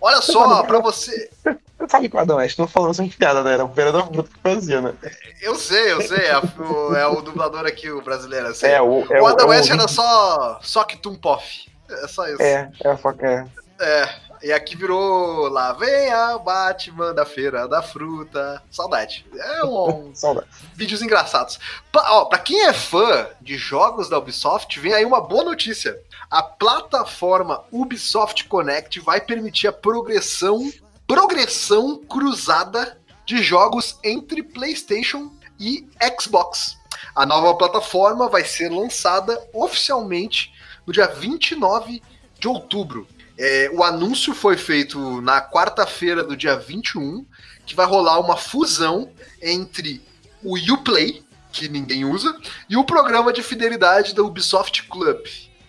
[0.00, 1.30] olha só, pra você.
[1.42, 3.54] Você sabe que o Adam West não falando sem piada, né?
[3.54, 4.92] Era o vereador bruto que fazia, né?
[5.40, 6.26] Eu sei, eu sei.
[6.26, 8.54] É o, é o dublador aqui, o brasileiro.
[8.54, 8.72] sei.
[8.72, 10.58] É, o, é o Adam é West o- era só.
[10.62, 11.70] Só que Tumpoff.
[11.88, 12.42] É só isso.
[12.42, 13.46] É, é, só que é.
[13.80, 14.08] É,
[14.42, 18.62] e aqui virou lá vem a Batman da feira da fruta.
[18.70, 19.26] Saudade.
[19.34, 20.46] É um, Saudade.
[20.74, 21.58] vídeos engraçados.
[21.92, 26.00] Pa, ó, pra quem é fã de jogos da Ubisoft, vem aí uma boa notícia.
[26.30, 30.72] A plataforma Ubisoft Connect vai permitir a progressão,
[31.06, 35.86] progressão cruzada de jogos entre PlayStation e
[36.18, 36.78] Xbox.
[37.14, 40.52] A nova plataforma vai ser lançada oficialmente
[40.86, 42.02] no dia 29
[42.38, 43.06] de outubro.
[43.42, 47.24] É, o anúncio foi feito na quarta-feira do dia 21,
[47.64, 49.08] que vai rolar uma fusão
[49.42, 50.02] entre
[50.44, 52.36] o Uplay, que ninguém usa,
[52.68, 55.16] e o programa de fidelidade da Ubisoft Club,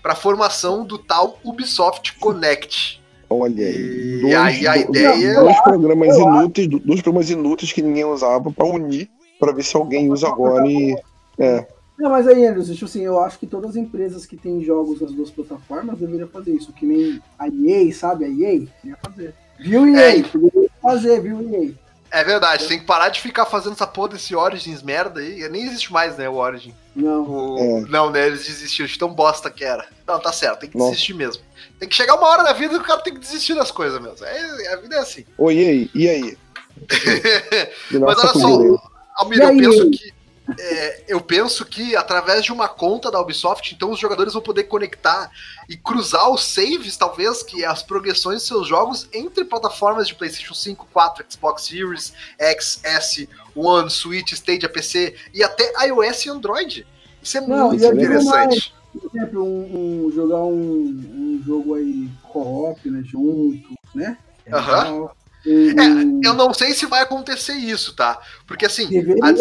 [0.04, 3.02] para formação do tal Ubisoft Connect.
[3.30, 4.36] Olha E aí.
[4.36, 9.54] aí a ideia- Dois programas inúteis, dois programas inúteis que ninguém usava pra unir, pra
[9.54, 10.94] ver se alguém usa agora e.
[11.40, 11.66] É.
[12.02, 15.00] Não, mas aí, Anderson, tipo assim, eu acho que todas as empresas que têm jogos
[15.00, 16.74] nas duas plataformas deveriam fazer isso.
[16.74, 18.26] Que nem a EA, sabe?
[18.26, 19.36] A EA ia fazer.
[19.60, 20.18] Viu, EA?
[20.18, 20.24] É.
[20.24, 21.72] Poderia fazer, viu, EA?
[22.10, 25.48] É verdade, tem que parar de ficar fazendo essa porra desse Origins merda aí.
[25.48, 26.74] Nem existe mais, né, o Origin.
[26.96, 27.24] Não.
[27.30, 27.82] O- É.
[27.82, 29.86] Não, né, eles desistiram de tão bosta que era.
[30.08, 30.90] Não, tá certo, tem que Nossa.
[30.90, 31.44] desistir mesmo.
[31.80, 34.02] Tem que chegar uma hora na vida que o cara tem que desistir das coisas
[34.02, 34.26] mesmo.
[34.26, 35.24] É, a vida é assim.
[35.38, 35.90] Oi, e aí?
[35.94, 36.38] E aí?
[37.92, 40.21] Mas olha só, Almir, eu penso que.
[40.58, 44.63] É, eu penso que através de uma conta da Ubisoft, então os jogadores vão poder
[44.65, 45.32] conectar
[45.69, 50.15] e cruzar os saves, talvez, que é as progressões de seus jogos entre plataformas de
[50.15, 56.30] PlayStation 5, 4, Xbox Series, X, S, One, Switch, Stadia, PC e até iOS e
[56.30, 56.88] Android.
[57.21, 58.73] Isso é Não, muito digo interessante.
[58.91, 63.01] Por exemplo, um, um- jogar um, um jogo aí co-op, né?
[63.06, 64.17] Junto, né?
[64.45, 65.10] É Aham.
[65.45, 65.86] Legal.
[65.88, 68.19] Um- um- Eu não sei se vai acontecer isso, tá?
[68.45, 68.88] Porque assim,
[69.23, 69.32] a-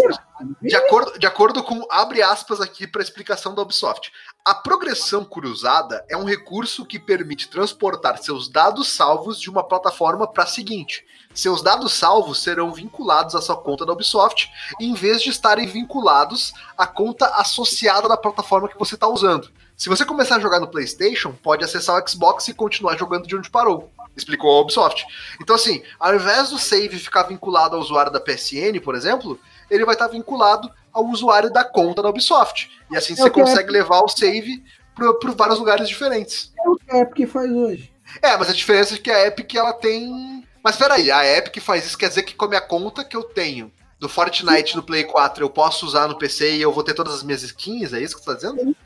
[0.62, 4.10] de, acordo, de acordo com, abre aspas aqui para explicação da Ubisoft,
[4.44, 10.26] a progressão cruzada é um recurso que permite transportar seus dados salvos de uma plataforma
[10.26, 11.04] para a seguinte.
[11.34, 16.52] Seus dados salvos serão vinculados à sua conta da Ubisoft, em vez de estarem vinculados
[16.76, 19.48] à conta associada da plataforma que você está usando.
[19.76, 23.36] Se você começar a jogar no PlayStation, pode acessar o Xbox e continuar jogando de
[23.36, 23.90] onde parou.
[24.16, 25.05] Explicou a Ubisoft.
[25.40, 29.38] Então, assim, ao invés do save ficar vinculado ao usuário da PSN, por exemplo,
[29.70, 32.70] ele vai estar vinculado ao usuário da conta da Ubisoft.
[32.90, 34.62] E assim você Eu quero- consegue levar o save
[34.94, 36.53] para vários lugares diferentes.
[36.64, 37.90] É o que a Epic faz hoje.
[38.20, 40.44] É, mas a diferença é que a Epic ela tem.
[40.62, 43.23] Mas peraí, a Epic faz isso, quer dizer que com a minha conta que eu
[43.23, 46.92] tenho do Fortnite no Play 4 eu posso usar no PC e eu vou ter
[46.94, 47.92] todas as minhas skins?
[47.92, 48.77] É isso que você tá dizendo?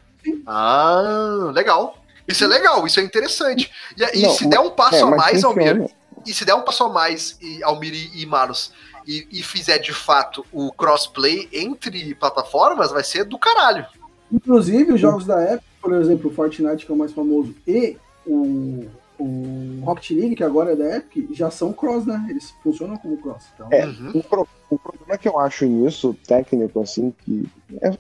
[0.47, 1.97] Ah, legal.
[2.27, 3.71] Isso é legal, isso é interessante.
[3.97, 5.91] E, e Não, se der um passo É, a mais, Almir,
[6.27, 8.73] e se der um passo a mais, e Almir e, e Maros,
[9.07, 13.87] e, e fizer de fato o crossplay entre plataformas, vai ser do caralho.
[14.33, 17.97] Inclusive, os jogos da Epic, por exemplo, o Fortnite, que é o mais famoso, e
[18.27, 18.87] o,
[19.19, 22.27] o Rocket League, que agora é da Epic, já são cross, né?
[22.29, 23.45] Eles funcionam como cross.
[23.55, 23.87] Então, É.
[23.87, 24.11] Uhum.
[24.15, 27.47] O, pro- o problema que eu acho nisso, técnico, assim, que
[27.81, 27.97] é-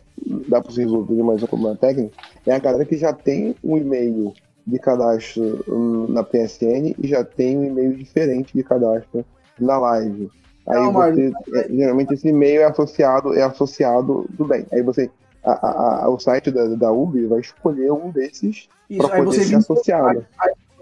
[0.49, 2.15] dá pra se resolver, mas é um problema técnico,
[2.47, 4.33] é a galera que já tem um e-mail
[4.67, 9.25] de cadastro hum, na PSN e já tem um e-mail diferente de cadastro
[9.61, 10.31] na live.
[10.67, 14.65] Aí Não, você, é, geralmente esse e-mail é associado, é associado, tudo bem.
[14.73, 15.11] Aí você,
[15.45, 19.37] a- a- a- o site da, da Ubi vai escolher um desses para aí poder
[19.37, 20.27] você ser vincula, associado.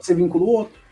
[0.07, 0.83] Você vincula o outro.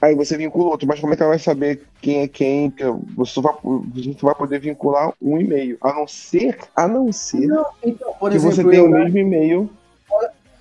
[0.00, 2.70] Aí você vincula outro, mas como é que ela vai saber quem é quem?
[2.70, 2.84] Que
[3.16, 5.76] Você só vai, você só vai poder vincular um e-mail.
[5.80, 9.18] A não ser, a não ser Não, então, por que exemplo, você eu, o mesmo
[9.18, 9.68] e-mail.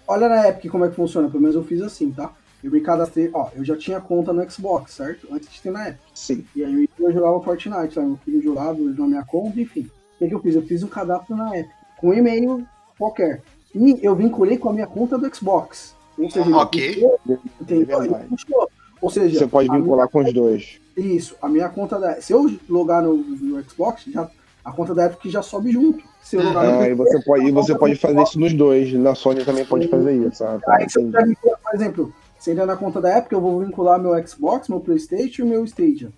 [0.08, 2.32] olha na Epic como é que funciona, pelo menos eu fiz assim, tá?
[2.64, 5.28] Eu me cadastrei, ó, eu já tinha conta no Xbox, certo?
[5.32, 6.02] Antes de ter na Epic.
[6.16, 6.44] Sim.
[6.56, 8.08] E aí eu jogava Fortnite, sabe?
[8.08, 9.88] Meu filho jogava na minha conta, enfim.
[10.16, 10.56] O que, que eu fiz?
[10.56, 13.44] Eu fiz um cadastro na Epic, com um e-mail qualquer.
[13.76, 15.96] E eu vinculei com a minha conta do Xbox.
[16.18, 16.94] Ou seja, Ok.
[16.94, 17.20] puxou,
[17.62, 18.00] entendeu?
[18.30, 18.70] Puxou.
[19.00, 20.80] Ou seja, Você pode vincular com os dois.
[20.96, 22.20] minha- isso, a minha conta da.
[22.20, 24.28] Se eu logar no, no Xbox, já,
[24.66, 26.04] a conta da Epic já sobe junto.
[26.24, 28.92] Se eu logar no Ah, e você pode, e você pode fazer isso nos dois.
[28.94, 30.44] Na Sony também pode fazer isso.
[30.44, 33.60] Ah, tá, Aí você vincular, por exemplo, você entra na conta da Epic, eu vou
[33.60, 36.12] vincular meu Xbox, meu Playstation e meu Stadia.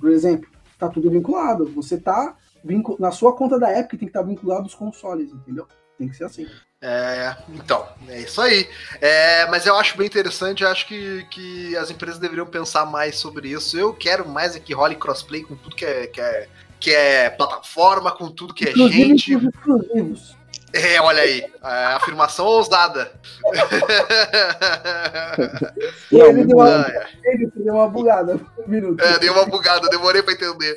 [0.00, 1.66] Por exemplo, tá tudo vinculado.
[1.74, 5.66] Você tá vincu- na sua conta da Epic tem que estar vinculado os consoles, entendeu?
[5.98, 6.46] Tem que ser assim.
[6.82, 8.68] É, então, é isso aí.
[9.00, 13.48] É, mas eu acho bem interessante, acho que, que as empresas deveriam pensar mais sobre
[13.48, 13.78] isso.
[13.78, 17.30] Eu quero mais é que role crossplay com tudo que é, que é, que é
[17.30, 19.36] plataforma, com tudo que é Inclusive gente.
[19.36, 20.36] os exclusivos.
[20.72, 23.12] É, olha aí, afirmação ousada.
[26.10, 26.86] E ele deu uma,
[27.24, 28.40] ele deu uma bugada.
[28.58, 29.02] Um minuto.
[29.02, 30.76] É, dei uma bugada, demorei pra entender.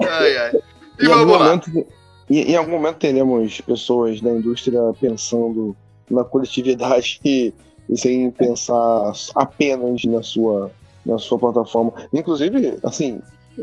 [0.00, 0.52] Ai, ai.
[0.98, 1.44] E algum, vamos lá.
[1.46, 1.86] momento,
[2.28, 5.76] em, em algum momento teremos pessoas da indústria pensando
[6.10, 7.52] na coletividade e
[7.96, 10.70] sem pensar apenas na sua,
[11.04, 11.92] na sua plataforma.
[12.12, 13.20] Inclusive, assim,
[13.58, 13.62] é,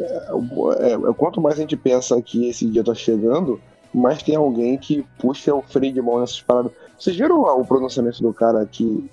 [0.79, 3.59] é, é, quanto mais a gente pensa que esse dia tá chegando,
[3.93, 6.71] mais tem alguém que puxa o freio de mão nessas paradas.
[6.97, 9.09] Vocês viram o pronunciamento do cara que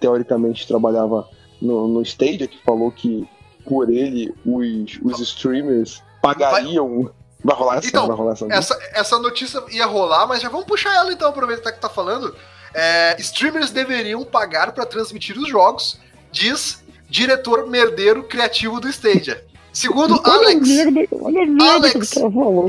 [0.00, 1.28] teoricamente trabalhava
[1.60, 3.28] no, no Stadia, que falou que
[3.64, 7.10] por ele os, os streamers pagariam.
[7.42, 7.86] Vai rolar essa?
[7.86, 11.28] Então, vai rolar essa, essa, essa notícia ia rolar, mas já vamos puxar ela então,
[11.28, 12.34] aproveitar que tá falando.
[12.74, 15.98] É, streamers deveriam pagar para transmitir os jogos,
[16.30, 19.44] diz diretor merdeiro criativo do Stadia.
[19.72, 22.14] Segundo olha Alex, merda, Alex.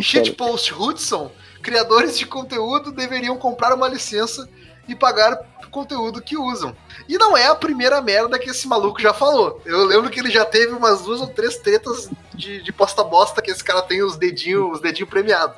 [0.02, 4.48] Shitpost Hudson, criadores de conteúdo deveriam comprar uma licença
[4.88, 5.38] e pagar
[5.70, 6.76] o conteúdo que usam.
[7.08, 9.62] E não é a primeira merda que esse maluco já falou.
[9.66, 13.42] Eu lembro que ele já teve umas duas ou três tretas de, de posta bosta
[13.42, 15.56] que esse cara tem os dedinhos, os dedinhos premiados.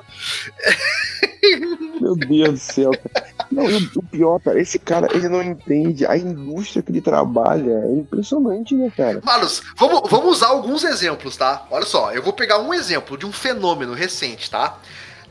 [2.00, 3.32] Meu Deus do céu, cara.
[3.50, 7.70] Não, o, o pior, cara, esse cara, ele não entende a indústria que ele trabalha.
[7.70, 9.20] É impressionante, né, cara?
[9.24, 11.66] Manos, vamos, vamos usar alguns exemplos, tá?
[11.70, 14.78] Olha só, eu vou pegar um exemplo de um fenômeno recente, tá?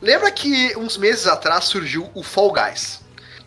[0.00, 3.01] Lembra que uns meses atrás surgiu o Fall Guys?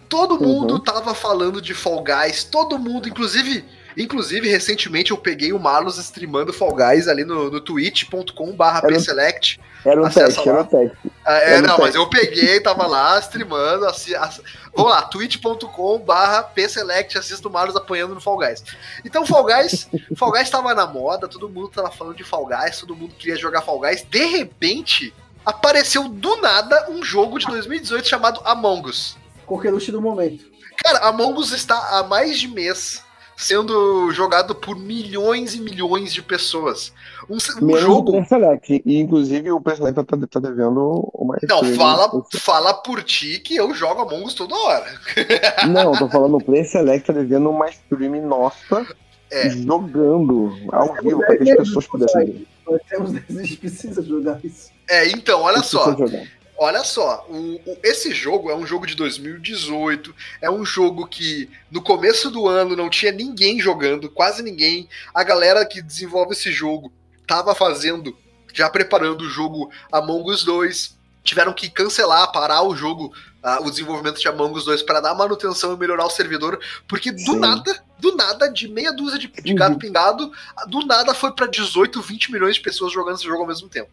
[0.10, 0.80] Todo mundo Uhum.
[0.80, 3.64] tava falando de Fall Guys, todo mundo, inclusive,
[3.98, 9.60] inclusive recentemente eu peguei o Marlos streamando Fall Guys ali no, no twitch.com/pselect.
[9.86, 10.98] Era um teste, era um teste.
[11.24, 14.42] Ah, é, não mas eu peguei, tava lá streamando, assi, ass-
[14.76, 18.64] vamos lá, twitch.com/pselect, assisto o Marlos apanhando no Fall Guys.
[19.04, 19.88] Então Fall Guys,
[20.18, 23.36] Fall Guys tava na moda, todo mundo tava falando de Fall Guys, todo mundo queria
[23.38, 24.04] jogar Fall Guys.
[24.10, 25.14] De repente,
[25.46, 29.18] apareceu do nada um jogo de 2018 chamado Among Us.
[29.46, 30.44] Coqueluche do momento.
[30.84, 33.02] Cara, Among Us está há mais de mês
[33.38, 36.94] sendo jogado por milhões e milhões de pessoas.
[37.30, 38.10] Um, um Menos jogo.
[38.10, 38.82] o Preselect.
[38.86, 41.76] E inclusive o Preselect tá, tá devendo uma Não, stream.
[41.76, 44.86] fala, fala por ti que eu jogo Among Us toda hora.
[45.68, 48.86] Não, tô falando o Preselect tá devendo uma stream nossa
[49.30, 49.50] É.
[49.50, 52.48] jogando ao vivo para que as pessoas pudessem ver.
[52.66, 54.70] Nós temos 10 a gente precisa jogar isso.
[54.90, 55.92] É, então, olha só.
[55.92, 56.26] jogando.
[56.58, 61.50] Olha só, o- o- esse jogo é um jogo de 2018, é um jogo que
[61.70, 64.88] no começo do ano não tinha ninguém jogando, quase ninguém.
[65.14, 66.94] A galera que desenvolve esse jogo
[67.28, 68.18] tava fazendo,
[68.54, 70.96] já preparando o jogo Among Us 2.
[71.26, 75.16] Tiveram que cancelar, parar o jogo, ah, o desenvolvimento de Among Us 2 para dar
[75.16, 77.40] manutenção e melhorar o servidor, porque do Sim.
[77.40, 79.58] nada, do nada, de meia dúzia de, de Uhum.
[79.58, 80.32] gato pingado,
[80.68, 83.90] do nada foi para 18, 20 milhões de pessoas jogando esse jogo ao mesmo tempo.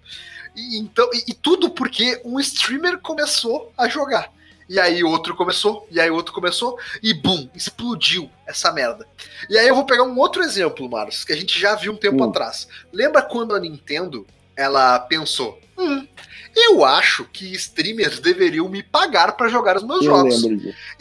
[0.55, 4.31] E, então, e, e tudo porque um streamer começou a jogar.
[4.69, 9.07] E aí outro começou, e aí outro começou, e bum, explodiu essa merda.
[9.51, 11.97] E aí eu vou pegar um outro exemplo, Marcos, que a gente já viu um
[11.97, 12.29] tempo Hum.
[12.31, 12.69] atrás.
[12.93, 16.07] Lembra quando a Nintendo, ela pensou, hum,
[16.55, 20.43] eu acho que streamers deveriam me pagar para jogar os meus Eu jogos.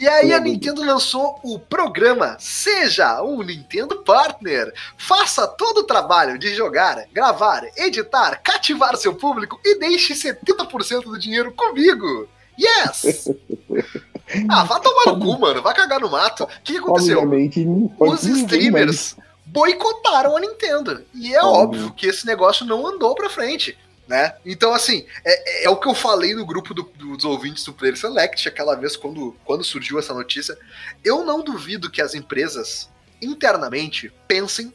[0.00, 4.72] E aí a Nintendo lançou o programa Seja um Nintendo Partner.
[4.96, 11.18] Faça todo o trabalho de jogar, gravar, editar, cativar seu público e deixe 70% do
[11.18, 12.28] dinheiro comigo.
[12.58, 13.28] Yes!
[14.48, 15.60] Ah, vai tomar no cu, mano.
[15.60, 16.44] Vai cagar no mato.
[16.44, 17.20] O que aconteceu?
[17.98, 21.02] Os streamers boicotaram a Nintendo.
[21.14, 21.60] E é Óbvio.
[21.60, 23.76] óbvio que esse negócio não andou pra frente.
[24.12, 24.34] Né?
[24.44, 27.96] Então, assim, é, é o que eu falei no grupo do- dos ouvintes do Player
[27.96, 30.54] Select aquela vez quando, quando surgiu essa notícia.
[31.02, 32.90] Eu não duvido que as empresas
[33.22, 34.70] internamente pensem,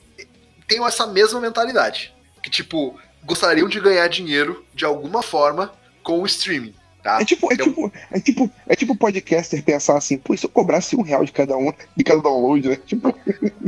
[0.67, 2.15] tenham essa mesma mentalidade.
[2.41, 5.71] Que, tipo, gostariam de ganhar dinheiro de alguma forma
[6.01, 6.73] com o streaming.
[7.03, 7.21] Tá?
[7.21, 10.95] É tipo, é tipo, é tipo, é tipo podcaster pensar assim, pô, se eu cobrasse
[10.95, 12.75] um real de cada um, de cada download, né?
[12.87, 13.15] Tipo,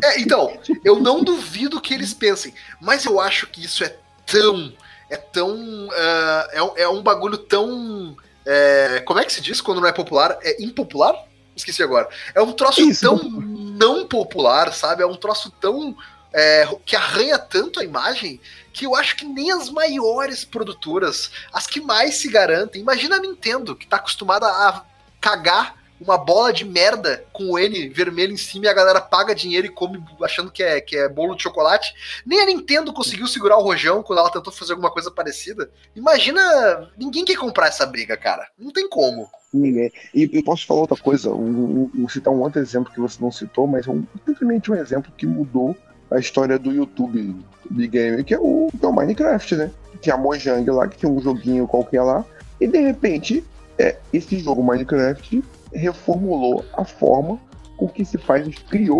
[0.03, 2.51] É, então, eu não duvido que eles pensem,
[2.81, 4.73] mas eu acho que isso é tão.
[5.09, 5.89] É tão.
[5.91, 8.15] ah, é, um- é um bagulho tão.
[8.45, 10.37] é, como é que se diz quando não é popular?
[10.41, 11.15] É impopular?
[11.55, 12.07] Esqueci agora.
[12.33, 13.01] É um troço Isso.
[13.01, 15.03] tão não popular, sabe?
[15.03, 15.95] É um troço tão.
[16.31, 18.39] é, que arranha tanto a imagem
[18.71, 22.81] que eu acho que nem as maiores produtoras, as que mais se garantem.
[22.81, 24.83] Imagina a Nintendo, que tá acostumada a
[25.19, 29.35] cagar uma bola de merda com o N vermelho em cima e a galera paga
[29.35, 31.93] dinheiro e come achando que é, que é bolo de chocolate.
[32.25, 35.69] Nem a Nintendo conseguiu segurar o rojão quando ela tentou fazer alguma coisa parecida.
[35.95, 38.47] Imagina, ninguém quer comprar essa briga, cara.
[38.57, 39.27] Não tem como.
[39.53, 39.91] ninguém.
[40.13, 43.31] E eu posso falar outra coisa, um- um- citar um outro exemplo que você não
[43.31, 45.75] citou, mas um, simplesmente um exemplo que mudou
[46.11, 47.35] a história do YouTube
[47.69, 49.71] de game, que é o, que é o Minecraft, né?
[50.01, 52.23] Tinha a Mojang lá, que tinha um joguinho qualquer lá,
[52.61, 53.43] e de repente,
[53.77, 57.39] é, esse jogo Minecraft reformulou a forma
[57.77, 58.99] com que se faz, criou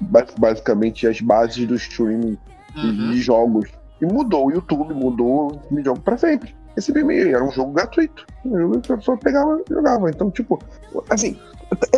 [0.00, 2.38] ba- basicamente as bases do streaming
[2.76, 3.10] Uhum.
[3.12, 3.68] de jogos.
[4.00, 6.54] E mudou o YouTube, mudou o jogo pra sempre.
[6.74, 7.36] receber e-mail.
[7.36, 8.26] Era um jogo gratuito.
[8.90, 10.10] A pessoa pegava e jogava.
[10.10, 10.58] Então, tipo,
[11.08, 11.38] assim,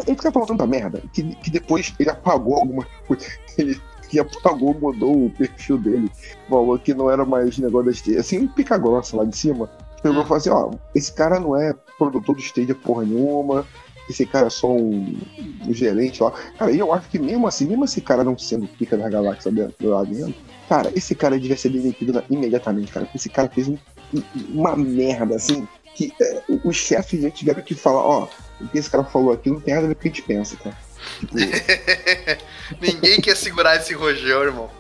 [0.07, 3.27] ele fica falando tanta merda que, que depois ele apagou alguma coisa.
[3.57, 6.11] Ele que apagou, mudou o perfil dele.
[6.49, 8.21] Falou que não era mais negócio da.
[8.21, 9.67] Assim, pica grossa lá de cima.
[10.03, 13.67] Pegou e falou assim: ó, esse cara não é produtor do Stadia porra nenhuma.
[14.09, 15.19] Esse cara é só um,
[15.67, 16.31] um gerente lá.
[16.57, 19.89] Cara, eu acho que mesmo assim, mesmo esse cara não sendo pica da galáxia dentro,
[19.89, 20.33] lá dentro,
[20.69, 23.05] cara, esse cara devia ser demitido imediatamente, cara.
[23.07, 23.77] Porque esse cara fez um-
[24.15, 24.23] um-
[24.55, 28.29] uma merda, assim, que é, os chefes já tiveram que falar, ó,
[28.61, 30.13] o que esse cara falou aqui não tem nada a ver com o que a
[30.13, 30.77] gente pensa, cara.
[31.19, 31.35] Tipo,
[32.81, 34.71] Ninguém quer segurar esse rojão, irmão.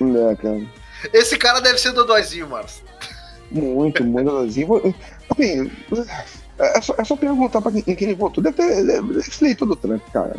[0.00, 0.60] né, cara.
[1.12, 2.82] Esse cara deve ser dodóizinho, Marcos.
[3.50, 4.66] Muito, muito assim.
[5.32, 5.70] Assim,
[6.58, 8.42] é só, é só perguntar pra quem, quem ele votou.
[8.42, 10.36] Deve ter deve ter eleitor do Trump, cara.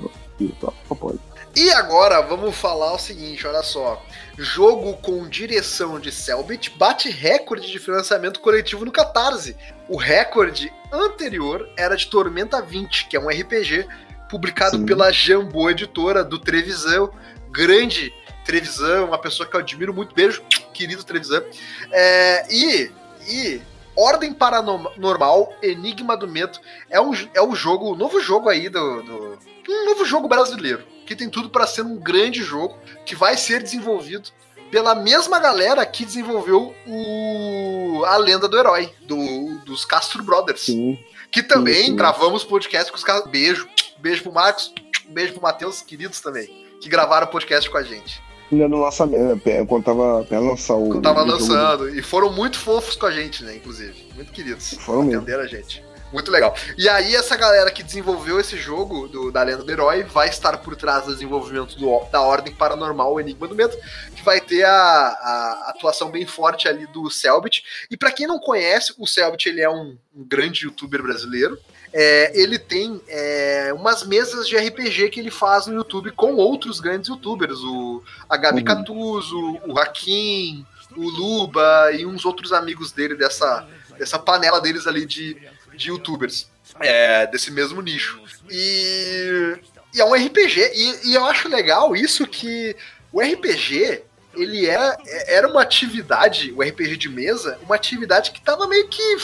[0.60, 1.20] Só, só pode.
[1.56, 4.04] E agora vamos falar o seguinte, olha só.
[4.38, 9.56] Jogo com direção de Selbit bate recorde de financiamento coletivo no Catarse.
[9.88, 13.88] O recorde anterior era de Tormenta 20, que é um RPG
[14.30, 14.86] publicado Sim.
[14.86, 17.12] pela Jambô Editora do Trevisão.
[17.52, 18.12] Grande
[18.44, 20.16] Trevisan, uma pessoa que eu admiro muito.
[20.16, 20.42] Beijo,
[20.74, 21.44] querido Trevisan.
[21.92, 22.92] É, e,
[23.28, 23.62] e
[23.96, 29.02] Ordem Paranormal, Enigma do Medo é um, é um jogo, o novo jogo aí do,
[29.04, 33.36] do- um novo jogo brasileiro que tem tudo para ser um grande jogo que vai
[33.38, 34.30] ser desenvolvido
[34.72, 40.98] pela mesma galera que desenvolveu o a Lenda do Herói do, dos Castro Brothers, Sim.
[41.32, 41.96] que também sim, sim.
[41.96, 43.26] gravamos podcast com os caras.
[43.28, 43.68] Beijo,
[44.00, 44.74] beijo pro Marcos,
[45.10, 46.48] beijo pro Matheus, queridos também,
[46.82, 48.22] que gravaram podcast com a gente.
[48.54, 50.88] Ainda no lançamento, é, quando tava pra lançar o.
[50.90, 51.42] Quando tava o jogo.
[51.54, 51.90] lançando.
[51.90, 53.56] E foram muito fofos com a gente, né?
[53.56, 54.08] Inclusive.
[54.16, 54.74] Muito queridos.
[54.80, 55.26] Foram mesmo.
[55.36, 55.84] A gente.
[56.12, 56.54] Muito legal.
[56.78, 60.56] E aí, essa galera que desenvolveu esse jogo do, da Lenda do Herói vai estar
[60.60, 63.76] por trás do desenvolvimento do- da Ordem Paranormal, o Enigma do Medo,
[64.16, 67.64] que vai ter a, a atuação bem forte ali do Selbit.
[67.90, 71.58] E pra quem não conhece, o Selbit ele é um, um grande youtuber brasileiro.
[71.94, 76.80] É, ele tem é, umas mesas de RPG que ele faz no YouTube com outros
[76.80, 78.66] grandes youtubers, o a Gabi Uhum.
[78.66, 80.66] Catuso, o Hakim,
[80.98, 85.38] o Luba e uns outros amigos dele dessa, dessa panela deles ali de,
[85.76, 86.48] de youtubers
[86.80, 88.20] é, desse mesmo nicho.
[88.50, 89.58] E,
[89.94, 92.76] e é um RPG, e, e eu acho legal isso que
[93.12, 94.04] o RPG
[94.36, 99.18] ele era, era uma atividade, o RPG de mesa, uma atividade que tava meio que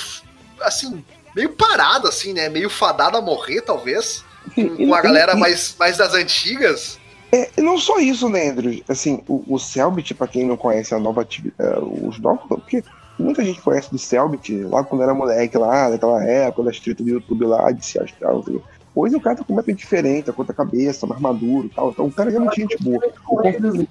[0.62, 1.04] assim,
[1.36, 2.50] meio parada, assim, né?
[2.50, 4.24] Meio fadada a morrer, talvez.
[4.56, 6.98] Sim, Com a galera e- mais, mais das antigas.
[7.32, 8.82] É, e não só isso, né, Andrew?
[8.90, 12.84] Assim, o, o Selbit, pra quem não conhece a nova atividade, os novos, porque
[13.20, 17.12] muita gente conhece do Selbit lá quando era moleque, lá naquela época das tretas do
[17.12, 18.42] YouTube lá, de se astral.
[18.44, 18.60] quê.
[18.96, 21.92] Hoje o cara tá completamente diferente, tá com outra cabeça, mais maduro e tal.
[21.92, 23.00] Então o cara é muito gente boa.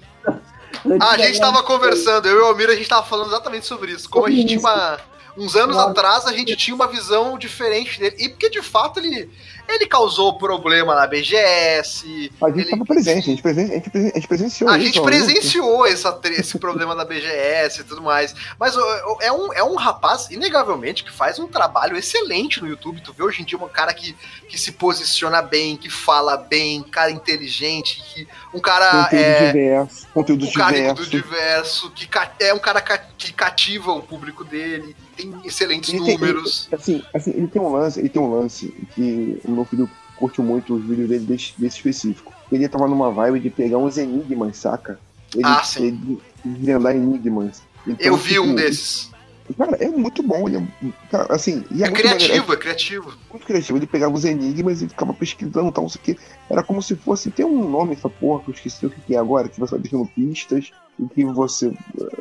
[1.01, 3.91] Ah, a gente tava conversando, eu e o Almir, a gente tava falando exatamente sobre
[3.91, 4.07] isso.
[4.09, 4.97] Como a gente tinha uma.
[5.39, 8.15] Uns anos atrás a gente tinha uma visão diferente dele.
[8.19, 9.29] E porque de fato ele,
[9.67, 12.31] ele causou problema na BGS.
[12.41, 14.77] A gente ele- tava presente, a gente, presen- a gente, presen- a gente presenciou A
[14.77, 14.85] isso.
[14.87, 18.35] gente ó, presenciou essa, esse problema da BGS e tudo mais.
[18.59, 18.75] Mas
[19.21, 23.01] é um, é um rapaz, inegavelmente, que faz um trabalho excelente no YouTube.
[23.01, 24.13] Tu vê hoje em dia um cara que,
[24.47, 29.03] que se posiciona bem, que fala bem, cara inteligente, que, um cara.
[29.05, 31.09] Conteúdo é, diverso, conteúdo um cara do diverso.
[31.09, 32.09] diverso, que
[32.43, 36.67] é um cara ca- que cativa o público dele, tem excelentes Ele tem- números.
[36.71, 40.41] Assim, assim, ele tem um lance, ele tem um lance que o meu filho curte
[40.41, 42.33] muito os vídeos dele desse, desse específico.
[42.51, 44.99] Ele tava numa vibe de pegar uns enigmas, saca?
[45.33, 45.85] Ele, Ah, sim.
[45.87, 47.61] ele desvendar enigmas.
[47.87, 49.09] Então, Eu vi tipo, um desses.
[49.57, 50.47] Cara, é muito bom.
[50.47, 53.09] Ele é, cara, assim, é, É muito maneiro, criativo, é criativo.
[53.09, 53.77] é muito criativo.
[53.79, 56.17] Ele pegava os enigmas e ficava pesquisando tal, não sei o que.
[56.49, 57.31] Era como se fosse.
[57.31, 60.05] Tem um nome essa porra que eu esqueci o que é agora, que vai deixando
[60.05, 61.71] pistas e que você.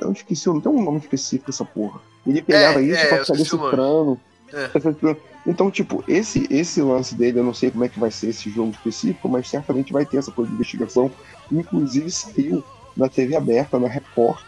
[0.00, 2.00] Eu esqueci, não tem um nome específico essa porra.
[2.26, 3.70] Ele pegava É, isso é, pra ficar esqueci o nome.
[3.70, 4.20] decifrando.
[4.52, 4.68] É.
[4.68, 5.18] decifrando.
[5.46, 8.50] Então, tipo, esse, esse lance dele, eu não sei como é que vai ser esse
[8.50, 11.10] jogo específico, mas certamente vai ter essa coisa de investigação.
[11.50, 12.62] Inclusive saiu
[12.96, 14.38] na TV aberta, na Record,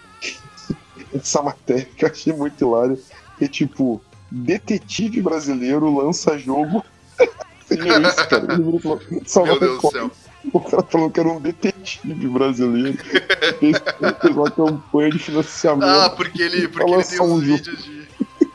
[1.14, 2.98] essa matéria que eu achei muito hilária,
[3.38, 6.84] que é tipo, detetive brasileiro lança jogo.
[7.70, 8.46] Isso, cara.
[9.26, 10.10] Só Meu Deus do céu.
[10.52, 12.96] O cara falou que era um detetive brasileiro.
[13.58, 13.76] Fez
[14.20, 15.84] fez uma campanha de financiamento.
[15.88, 18.00] Ah, porque ele, porque ele tem um uns vídeos de.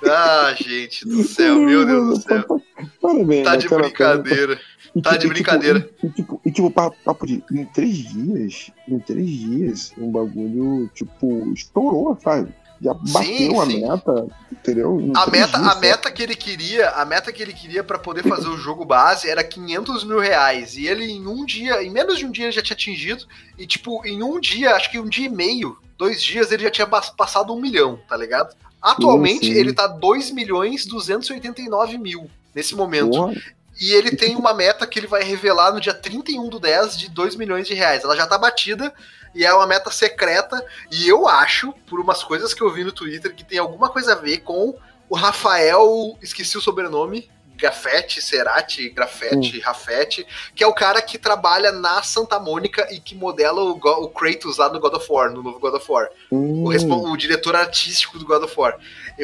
[0.07, 2.61] Ah, gente do céu, meu Deus do céu.
[3.01, 3.81] Parabéns, Tá né, de cara?
[3.83, 4.59] brincadeira.
[4.95, 5.89] E, Tá de e, brincadeira.
[6.03, 7.43] E, tipo, e, tipo, pa- papo de.
[7.51, 12.53] Em três dias, em três dias, um bagulho, tipo, estourou, sabe?
[12.81, 13.81] Já bateu a sim.
[13.81, 15.11] meta, entendeu?
[15.15, 15.79] A meta, a só.
[15.79, 19.29] meta que ele queria, a meta que ele queria para poder fazer o jogo base
[19.29, 20.75] era 500 mil reais.
[20.75, 23.25] E ele em um dia, em menos de um dia ele já tinha atingido.
[23.57, 26.71] E tipo, em um dia, acho que um dia e meio, dois dias ele já
[26.71, 28.55] tinha passado um milhão, tá ligado?
[28.81, 29.59] Atualmente Sim, sim.
[29.59, 33.11] ele tá 2 milhões 289 mil nesse momento.
[33.11, 33.33] Porra,
[33.81, 37.09] E ele tem uma meta que ele vai revelar no dia 31 do 10 de
[37.09, 38.03] 2 milhões de reais.
[38.03, 38.93] Ela já tá batida
[39.35, 40.65] e é uma meta secreta.
[40.91, 44.13] E eu acho, por umas coisas que eu vi no Twitter, que tem alguma coisa
[44.13, 44.75] a ver com
[45.07, 51.71] o Rafael, esqueci o sobrenome, Gafete, Cerati, Grafete, Rafete, que é o cara que trabalha
[51.71, 55.31] na Santa Mônica e que modela o, Go- o Kratos lá no God of War,
[55.31, 58.77] no novo God of War o, hum, o diretor artístico do God of War.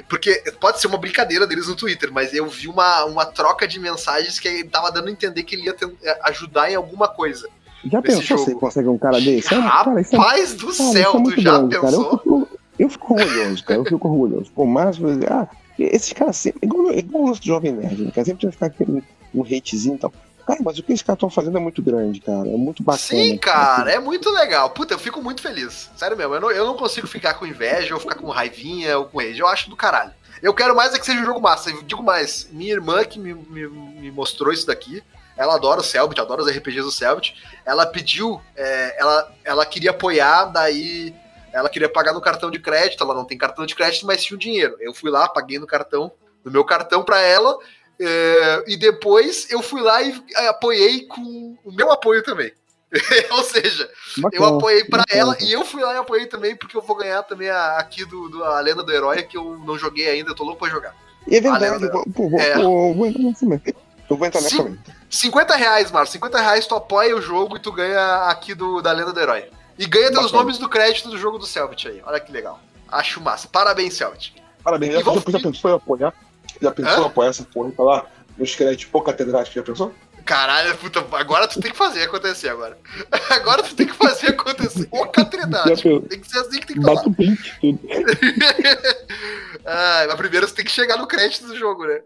[0.08, 3.78] Porque pode ser uma brincadeira deles no Twitter, mas eu vi uma, uma troca de
[3.80, 5.76] mensagens que ele tava dando a entender que ele ia
[6.24, 7.50] ajudar em alguma coisa.
[7.86, 9.54] Já pensou você consegue um cara desse?
[9.54, 11.94] É um- cara, isso é Rapaz do Cara, céu, isso é tu já grande, cara.
[11.94, 12.18] Eu pensou?
[12.18, 12.48] fico,
[12.80, 13.80] eu fico orgulhoso, cara.
[13.80, 14.52] Eu fico orgulhoso.
[14.52, 15.48] Por mais que ah,
[15.80, 16.60] esses caras sempre.
[16.64, 18.12] Igual, igual o nosso jovem nerd, né?
[18.12, 18.26] cara?
[18.26, 19.04] Sempre vai ficar aquele
[19.34, 20.14] um hatezinho e tal.
[20.46, 22.48] Cara, mas o que esses caras estão fazendo é muito grande, cara.
[22.48, 23.00] É muito bacana.
[23.00, 24.70] Sim, cara, é muito legal.
[24.72, 25.90] Puta, eu fico muito feliz.
[25.96, 29.06] Sério mesmo, eu não, eu não consigo ficar com inveja ou ficar com raivinha ou
[29.06, 29.40] com rage.
[29.40, 30.12] Eu acho do caralho.
[30.42, 31.70] Eu quero mais é que seja um jogo massa.
[31.70, 35.04] Eu digo mais, minha irmã que me, me, me mostrou isso daqui,
[35.38, 37.36] ela adora o Selbit, adora os RPGs do Selbit.
[37.66, 41.14] Ela pediu, é, ela, ela queria apoiar, daí
[41.54, 43.04] ela queria pagar no cartão de crédito.
[43.04, 44.76] Ela não tem cartão de crédito, mas tinha o dinheiro.
[44.80, 46.12] Eu fui lá, paguei no cartão,
[46.44, 47.58] no meu cartão pra ela.
[48.00, 52.52] é, e depois eu fui lá e é, apoiei com o meu apoio também.
[53.32, 55.22] Ou seja, eu Bacana, apoiei pra bacana.
[55.22, 58.04] ela e eu fui lá e apoiei também, porque eu vou ganhar também a, aqui
[58.04, 60.70] do, do- a Lenda do Herói, que eu não joguei ainda, eu tô louco pra
[60.70, 60.94] jogar.
[61.26, 62.58] E é verdade, Valeu, eu vou, pô, vou, É.
[62.58, 63.62] vou, vou entrar nessa também.
[64.10, 64.80] Eu vou entrar nessa também.
[65.12, 68.94] 50 reais, Marcos, 50 reais tu apoia o jogo e tu ganha aqui do, da
[68.94, 69.50] Lenda do Herói.
[69.78, 70.32] E ganha Bacana.
[70.32, 72.60] nomes do crédito do jogo do Selbit aí, olha que legal.
[72.88, 73.48] Acho massa.
[73.48, 74.34] Parabéns, Selbit.
[74.64, 74.94] Parabéns.
[74.94, 76.14] E Já, vamos- já, pensou em apoiar?
[76.62, 77.02] Já pensou Hã?
[77.02, 78.06] em apoiar essa porra e falar
[78.38, 79.56] nos créditos pô catedrático?
[79.56, 79.94] Já pensou?
[80.24, 82.78] Caralho, puta, agora tu tem que fazer acontecer agora.
[83.32, 84.88] Agora tu tem que fazer acontecer.
[84.92, 86.02] Ô, pensou?
[86.02, 86.96] Tem que ser assim que tem que falar.
[86.96, 87.80] Bata o print, tudo.
[89.66, 92.02] ah, mas primeiro você tem que chegar no crédito do jogo, né?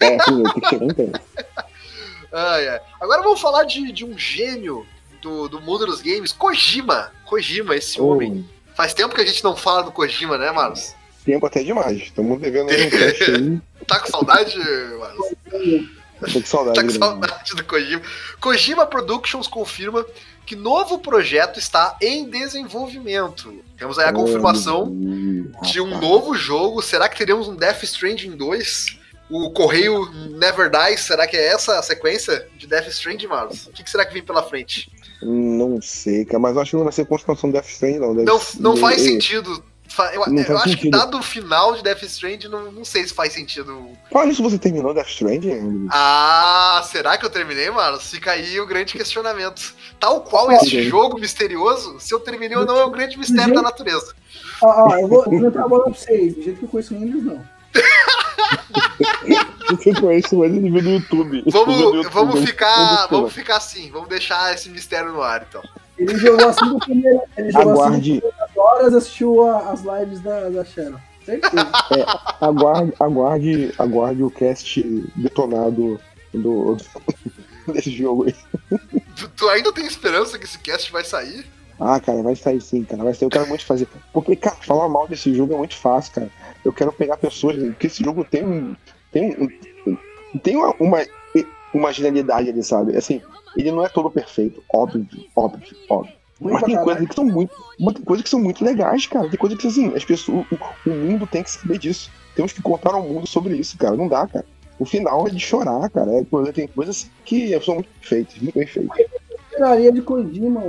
[0.00, 1.20] É, tem que chegar em tempo.
[2.34, 2.80] Ai, ai.
[3.00, 4.84] Agora vamos falar de, de um gênio
[5.22, 7.12] do, do mundo dos games, Kojima.
[7.24, 8.44] Kojima, esse homem.
[8.74, 10.94] Faz tempo que a gente não fala do Kojima, né, Marlos?
[11.24, 12.02] Tempo até demais.
[12.02, 13.60] Estamos devendo um teste aí.
[13.86, 14.58] Tá com saudade,
[14.98, 15.28] Marlos?
[16.20, 16.74] Tô com saudade.
[16.76, 18.02] Tá com saudade do Kojima.
[18.40, 20.04] Kojima Productions confirma
[20.44, 23.62] que novo projeto está em desenvolvimento.
[23.78, 24.92] Temos aí a confirmação
[25.62, 26.82] de um novo jogo.
[26.82, 29.03] Será que teremos um Death Stranding 2?
[29.30, 33.66] O Correio Never Dies, será que é essa a sequência de Death Stranding, Marlos?
[33.66, 34.90] O que, que será que vem pela frente?
[35.22, 38.14] Não sei, cara, mas eu acho que não vai ser continuação do Death Stranding, não.
[38.14, 39.64] Deve Não, ser- não faz sentido.
[40.12, 40.98] Eu, Não eu faz acho que sentido.
[40.98, 43.88] dado o final de Death Stranding, não, não sei se faz sentido.
[44.12, 45.86] Olha isso, você terminou Death Stranding?
[45.90, 47.98] Ah, será que eu terminei, mano?
[48.00, 49.72] Fica aí o grande questionamento.
[50.00, 50.82] Tal qual esse Ok.
[50.84, 54.12] jogo misterioso, se eu terminei ou não é um grande mistério da natureza.
[54.62, 56.34] Ó, ó, eu vou a bola pra vocês.
[56.34, 57.53] Do jeito que eu conheço eles, não.
[59.70, 61.42] Você conhece mais ele do YouTube.
[61.46, 65.62] Vamos, no YouTube, vamos ficar, vamos ficar assim, vamos deixar esse mistério no ar, então.
[65.98, 67.20] Ele jogou assim do primeiro.
[67.36, 70.98] Ele jogou Aguarde, assim horas, assistiu a- as lives da, da Sharon.
[71.24, 71.70] Certeza.
[72.40, 74.82] aguarde, aguarde, aguarde o cast
[75.16, 75.98] detonado
[76.34, 76.76] do,
[77.72, 78.34] desse jogo aí.
[79.16, 81.46] Tu, tu ainda tem esperança que esse cast vai sair?
[81.78, 83.02] Ah, cara, vai sair sim, cara.
[83.02, 83.26] Vai sair.
[83.26, 83.88] Eu quero muito fazer.
[84.12, 86.30] Porque, cara, falar mal desse jogo é muito fácil, cara.
[86.64, 87.56] Eu quero pegar pessoas.
[87.56, 88.76] Porque esse jogo tem um.
[89.10, 90.98] Tem, um- tem uma, uma,
[91.72, 92.96] uma genialidade ali, sabe?
[92.96, 93.20] Assim,
[93.56, 94.62] ele não é todo perfeito.
[94.72, 95.06] Óbvio,
[95.36, 96.12] óbvio, óbvio.
[96.40, 97.54] Mas tem coisas que são muito.
[97.78, 99.28] Mas tem coisas que são muito legais, cara.
[99.28, 100.44] Tem coisas que, assim, as pessoas.
[100.50, 102.10] O, o mundo tem que saber disso.
[102.34, 103.96] Temos que contar ao mundo sobre isso, cara.
[103.96, 104.44] Não dá, cara.
[104.78, 106.10] O final é de chorar, cara.
[106.18, 108.96] É, tem coisas que são muito feitas, muito bem feitas.
[109.54, 110.60] Esperaria de Kojima.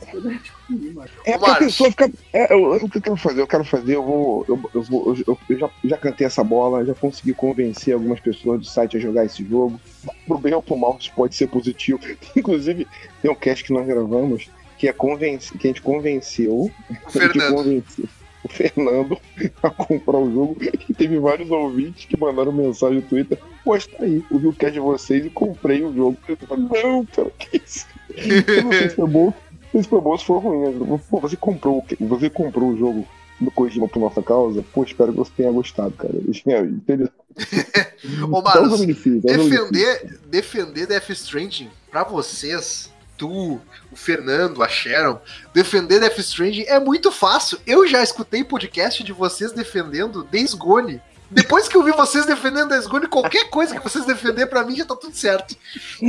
[0.00, 1.04] esperaria de Kojima.
[1.26, 2.10] É porque a pessoa fica.
[2.32, 3.40] É, eu- o que eu quero fazer?
[3.42, 4.44] Eu quero fazer, eu vou.
[4.48, 8.60] Eu, eu vou eu, eu já, já cantei essa bola, já consegui convencer algumas pessoas
[8.60, 9.78] do site a jogar esse jogo.
[10.26, 12.00] Pro bem ou pro mal, isso pode ser positivo.
[12.36, 12.86] Inclusive,
[13.20, 14.48] tem um cast que nós gravamos
[14.78, 16.52] que é convencer, que a gente convenceu.
[16.54, 17.54] O a gente Fernando.
[17.54, 18.04] convenceu
[18.44, 19.18] o Fernando
[19.62, 20.56] a comprar o jogo.
[20.88, 23.38] E teve vários ouvintes que mandaram mensagem no Twitter.
[23.64, 26.16] Pô, está aí, ouvi o cast de vocês e comprei o jogo.
[26.28, 27.86] Eu falei, não, cara, que isso?
[28.16, 29.32] Eu não sei se foi bom,
[29.72, 30.98] se foi bom se foi ruim.
[31.10, 33.06] Pô, você comprou, você comprou o jogo
[33.40, 34.62] do Kojima por nossa causa?
[34.72, 36.14] Pô, espero que você tenha gostado, cara.
[36.16, 37.08] Entendeu?
[38.30, 39.70] Ô, É um Marlos, jogo difícil, é difícil.
[39.72, 43.60] defender, defender Death Stranding pra vocês tu,
[43.90, 45.20] o Fernando, a Sharon,
[45.52, 47.58] defender Death Stranding é muito fácil.
[47.66, 51.00] Eu já escutei podcast de vocês defendendo Days Gone.
[51.30, 54.76] Depois que eu vi vocês defendendo Days Gone, qualquer coisa que vocês defender pra mim
[54.76, 55.56] já tá tudo certo.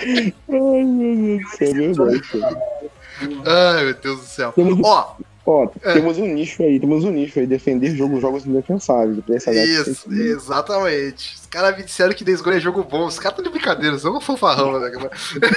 [0.00, 3.76] Ai, meu Deus do céu, é.
[3.76, 4.52] Ai, meu Deus do céu.
[4.52, 5.94] Temos- Ó, Ó, É.
[5.94, 9.18] temos um nicho aí, temos um nicho aí, defender jogos, jogos indefensáveis.
[9.24, 11.34] Pra essa data, isso, que- exatamente.
[11.34, 13.06] Os caras me disseram que Days Gone é jogo bom.
[13.06, 14.90] Os caras estão de brincadeira, são um fanfarrão, né?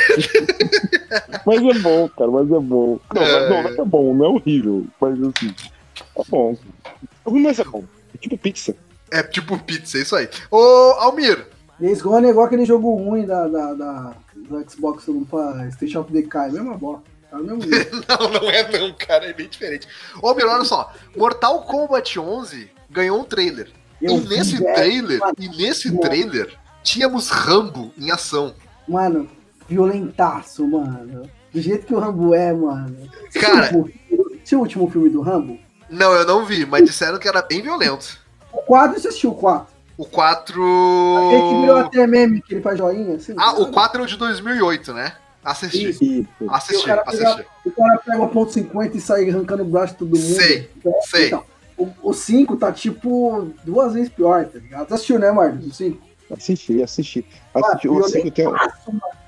[1.45, 2.99] Mas é bom, cara, mas é bom.
[3.13, 3.49] Não, É.
[3.49, 4.85] mas não, não é bom, não é horrível.
[4.99, 5.53] Mas assim,
[6.17, 6.57] é bom.
[7.25, 7.83] É ruim, mas é bom.
[8.13, 8.75] É tipo pizza.
[9.11, 10.27] É tipo pizza, é isso aí.
[10.49, 10.57] Ô,
[10.99, 11.47] Almir,
[11.79, 16.11] Days Gone é igual aquele jogo ruim da, da, da- do Xbox pra Station of
[16.11, 17.03] Decay, mesma bola.
[17.31, 19.87] Não, não é não, cara, é bem diferente.
[20.21, 23.69] Ô, meu, olha só, Mortal Kombat 11 ganhou um trailer.
[24.01, 25.33] Eu e nesse trailer, mano.
[25.39, 26.01] e nesse Mano.
[26.01, 26.53] trailer,
[26.83, 28.53] tínhamos Rambo em ação.
[28.87, 29.29] Mano,
[29.67, 31.29] violentaço, mano.
[31.53, 33.09] Do jeito que o Rambo é, mano.
[33.33, 33.89] Cara- o
[34.59, 35.57] último filme do Rambo?
[35.89, 38.19] Não, eu não vi, mas disseram que era bem violento.
[38.51, 39.73] O 4 você assistiu o 4?
[39.97, 40.53] O 4.
[41.27, 43.33] Aquele que virou até meme, que ele faz joinha, assim.
[43.37, 43.73] Ah, o sabe?
[43.73, 45.15] 4 é o de 2008, né?
[45.45, 45.89] Assisti.
[45.89, 46.03] Isso.
[46.03, 46.27] Isso.
[46.41, 47.23] E o Assisti, cara assisti.
[47.35, 50.17] pega- O cara pega o ponto 50 e sai arrancando o braço de todo mundo.
[50.19, 50.69] Sei,
[51.07, 51.27] sei.
[51.27, 51.43] Então,
[51.77, 54.91] o, o 5 tá tipo duas vezes pior, tá ligado?
[54.93, 55.67] Assistiu, né, Marcos?
[55.67, 56.01] O 5?
[56.31, 57.25] Assisti, assisti.
[57.53, 57.87] Ah, assisti.
[57.87, 58.47] O 5 tem,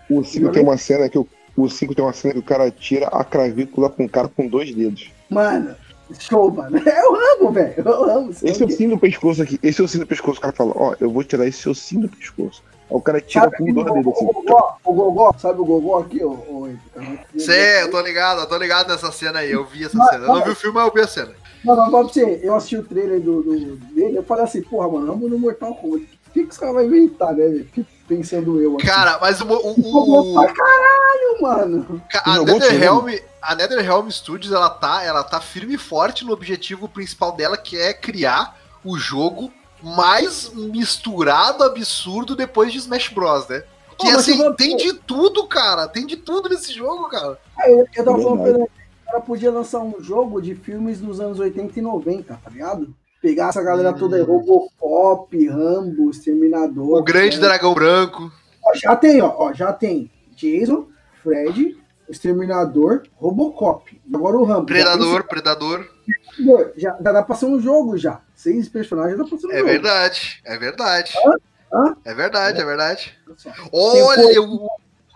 [0.09, 2.72] o cinco tem uma cena que o, o 5 tem uma cena que o cara
[2.72, 5.11] tira a clavícula com o cara com dois dedos.
[5.30, 5.76] Mano,
[6.18, 6.78] show, mano.
[6.88, 7.88] É o Rambo, velho.
[7.88, 8.34] O Rambo.
[8.34, 9.59] sabe Esse é o cinto do pescoço aqui.
[9.61, 10.39] Esse é o cinto do pescoço.
[10.39, 12.63] O cara fala, ó, eu vou tirar esse cinto do pescoço.
[12.90, 14.26] O cara tira Sabe com dois dedos assim.
[14.26, 17.40] o Gogó, o Gogó, sabe o Gogó aqui, ô, Henrique?
[17.40, 19.52] Sei, eu tô ligado, eu tô ligado nessa cena aí.
[19.52, 20.26] Eu vi essa Mas- cena.
[20.26, 21.34] Eu não vi o filme, mas eu vi a cena.
[21.66, 24.88] Mano, mas pra você, eu assisti o trailer do, do- dele, eu falei assim, porra,
[24.90, 26.04] mano, Rambo no Mortal Kombat.
[26.28, 27.66] O que, que os caras vão inventar, né,
[28.08, 28.86] Pensando eu aqui.
[28.86, 29.46] Cara, mas o.
[29.46, 32.02] o, o- pra caralho, mano.
[32.24, 33.10] A NetherRealm,
[33.42, 37.78] a NetherRealm Studios, ela tá, ela tá firme e forte no objetivo principal dela, que
[37.78, 43.63] é criar o jogo mais misturado, absurdo depois de Smash Bros, né?
[43.97, 45.88] Que mas assim, vou- tem de tudo, cara.
[45.88, 47.39] Tem de tudo nesse jogo, cara.
[47.57, 48.55] Aí eu, eu tava falando pra Verdade.
[48.55, 52.49] ele, o cara podia lançar um jogo de filmes dos anos 80 e 90, tá
[52.49, 52.93] ligado?
[53.21, 56.99] Pegar essa galera toda aí, Robocop, Rambo, Exterminador.
[56.99, 57.47] O grande né?
[57.47, 58.32] dragão branco.
[58.63, 60.86] Ó, já tem, ó, ó, já tem Jason,
[61.23, 61.75] Fred,
[62.10, 63.99] Exterminador, Robocop.
[64.14, 64.66] Agora o Rambo.
[64.66, 65.88] Predador, predador.
[66.08, 66.14] Já,
[66.58, 68.22] tem- já, já dá pra ser um jogo já.
[68.36, 69.70] Seis personagens dá pra ser um É jogo.
[69.70, 71.14] verdade, é verdade.
[71.74, 71.95] Hã?
[72.05, 73.14] É verdade, é verdade.
[73.28, 73.49] Olha só.
[73.74, 74.68] Olha, o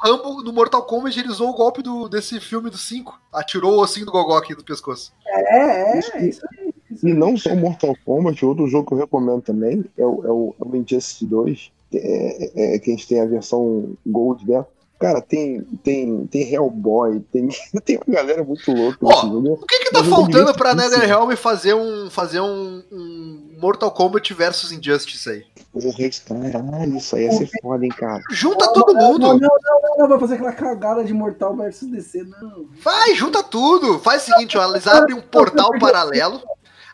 [0.03, 3.19] Rambo no Mortal Kombat ele usou o golpe do, desse filme do 5.
[3.31, 5.13] Atirou o ossinho do Gogó aqui do pescoço.
[5.25, 6.71] É, é, é isso aí.
[7.03, 10.29] E não só o Mortal Kombat, outro jogo que eu recomendo também é o, é
[10.29, 14.45] o, é o Injustice 2, que, é, é, que a gente tem a versão Gold
[14.45, 14.67] dela.
[15.01, 17.49] Cara, tem, tem, tem Hellboy, tem,
[17.83, 18.99] tem uma galera muito louca
[19.31, 19.53] jogo.
[19.53, 20.75] O que que tá faltando pra.
[20.75, 25.45] NetherRealm fazer um fazer um, um Mortal Kombat versus Injustice aí?
[25.73, 28.21] Porra, caralho, isso aí ia ser foda, hein, cara.
[28.29, 29.19] Junta Não, todo mundo.
[29.19, 29.49] não, não,
[29.81, 32.67] não, não, vai fazer aquela cagada de Mortal versus DC, não.
[32.83, 33.97] Vai, junta tudo.
[33.99, 36.41] Faz o seguinte, ó, eles abrem um portal paralelo.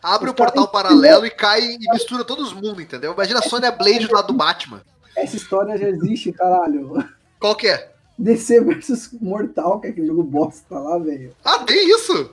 [0.02, 3.12] Abre o portal paralelo e cai e mistura todos os mundos, entendeu?
[3.12, 4.80] Imagina a Sonya Blade do lado do Batman.
[5.14, 7.04] Essa história já existe, caralho.
[7.40, 7.97] Qual que é?
[8.18, 11.32] DC versus Mortal, que é aquele jogo bosta lá, velho.
[11.44, 12.30] Ah, tem isso?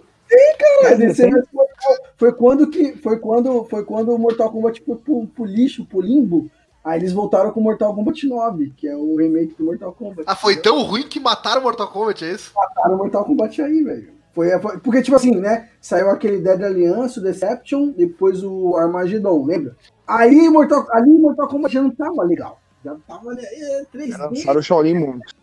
[0.82, 1.94] Cara, DC versus Mortal.
[2.18, 2.94] Foi quando que.
[2.98, 6.50] Foi quando, foi quando o Mortal Kombat foi pro, pro lixo, pro limbo.
[6.84, 10.24] Aí eles voltaram com o Mortal Kombat 9, que é o remake do Mortal Kombat.
[10.28, 12.52] Ah, foi tão ruim que mataram o Mortal Kombat, é isso?
[12.56, 14.14] Mataram o Mortal Kombat aí, velho.
[14.34, 15.70] Foi, foi- porque, tipo assim, né?
[15.82, 19.76] Saiu aquele Dead Alliance, o Deception, depois o Armageddon, lembra?
[20.08, 22.60] Aí Mortal, ali Mortal Kombat já não tava legal.
[22.86, 24.18] Já tava ali, é, 3D.
[24.18, 25.34] Lançaram o Shaolin Monks.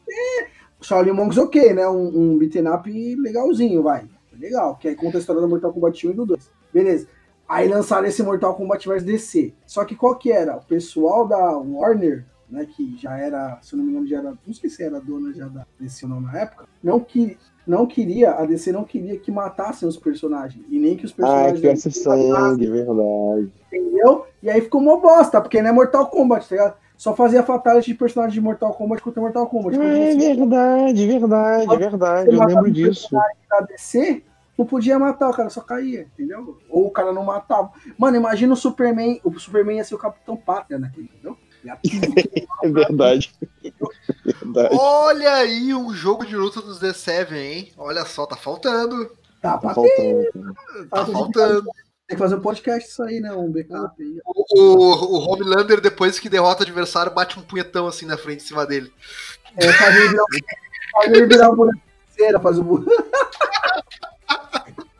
[0.80, 1.88] Shaolin Monks ok, né?
[1.88, 4.05] Um, um beat'em up legalzinho, vai.
[4.38, 6.51] Legal, que aí conta a história do Mortal Kombat 1 e do 2.
[6.72, 7.07] Beleza.
[7.49, 9.53] Aí lançaram esse Mortal Kombat vs DC.
[9.66, 10.57] Só que qual que era?
[10.57, 14.32] O pessoal da Warner, né, que já era, se eu não me engano, já era,
[14.47, 17.36] não sei se era dona já da DC ou não na época, não que
[17.66, 21.16] não queria, a DC não queria que matassem os personagens, e nem que os Ah,
[21.16, 23.53] personagens que tivesse matassem, sangue, verdade.
[23.72, 24.26] entendeu?
[24.43, 26.76] E aí ficou uma bosta, porque não é Mortal Kombat, tá ligado?
[27.03, 29.75] Só fazia fatality de personagem de Mortal Kombat contra Mortal Kombat.
[29.75, 32.31] É você verdade, verdade, verdade.
[32.31, 33.09] Eu lembro disso.
[33.11, 34.23] da DC,
[34.57, 36.57] não podia matar, o cara só caía, entendeu?
[36.71, 37.73] Ou o cara não matava.
[37.99, 41.37] Mano, imagina o Superman, o Superman ia ser o Capitão Pátria naquele, entendeu?
[42.63, 43.35] É verdade.
[44.25, 44.77] Verdade.
[44.79, 47.73] Olha aí um jogo de luta dos The Seven, hein?
[47.77, 49.11] Olha só, tá faltando.
[49.41, 50.55] Tá, Tá faltando.
[50.89, 51.69] Tá faltando.
[52.09, 53.33] Tem que fazer um podcast isso aí, né?
[53.33, 54.21] Um backup aí.
[54.25, 58.43] O, o, o Homelander, depois que derrota o adversário, bate um punhetão assim na frente,
[58.45, 58.93] em cima dele.
[59.57, 60.25] É, fazer ele virar,
[61.05, 61.57] ele virar um
[62.41, 62.85] fazer o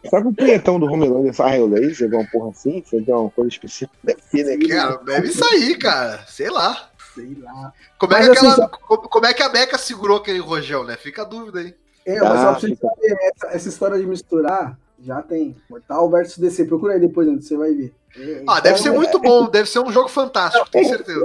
[0.09, 2.83] Será que o punhetão do Homelander sai raio laser, alguma porra assim?
[2.85, 3.93] Você tem uma coisa específica?
[4.03, 4.69] Deve ser, né?
[4.69, 6.25] Cara, deve sair, cara.
[6.27, 6.91] Sei lá.
[7.15, 7.73] Sei lá.
[7.99, 10.97] Como é, que assim, aquela, como, como é que a Mecha segurou aquele rojão, né?
[10.97, 11.75] Fica a dúvida aí.
[12.05, 15.57] É, mas Ah, só pra você fica- saber, essa, essa história de misturar, já tem.
[15.69, 16.65] Mortal versus DC.
[16.65, 17.93] Procura aí depois, André, você vai ver.
[18.17, 21.25] É, Ah, deve então, ser é- muito bom, deve ser um jogo fantástico, tenho certeza.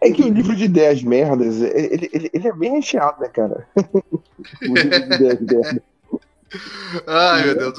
[0.00, 3.66] É que o livro de ideias merdas, ele, ele, ele é bem recheado, né, cara?
[3.76, 5.80] o livro de ideias merdas.
[7.06, 7.78] Ai, meu Deus.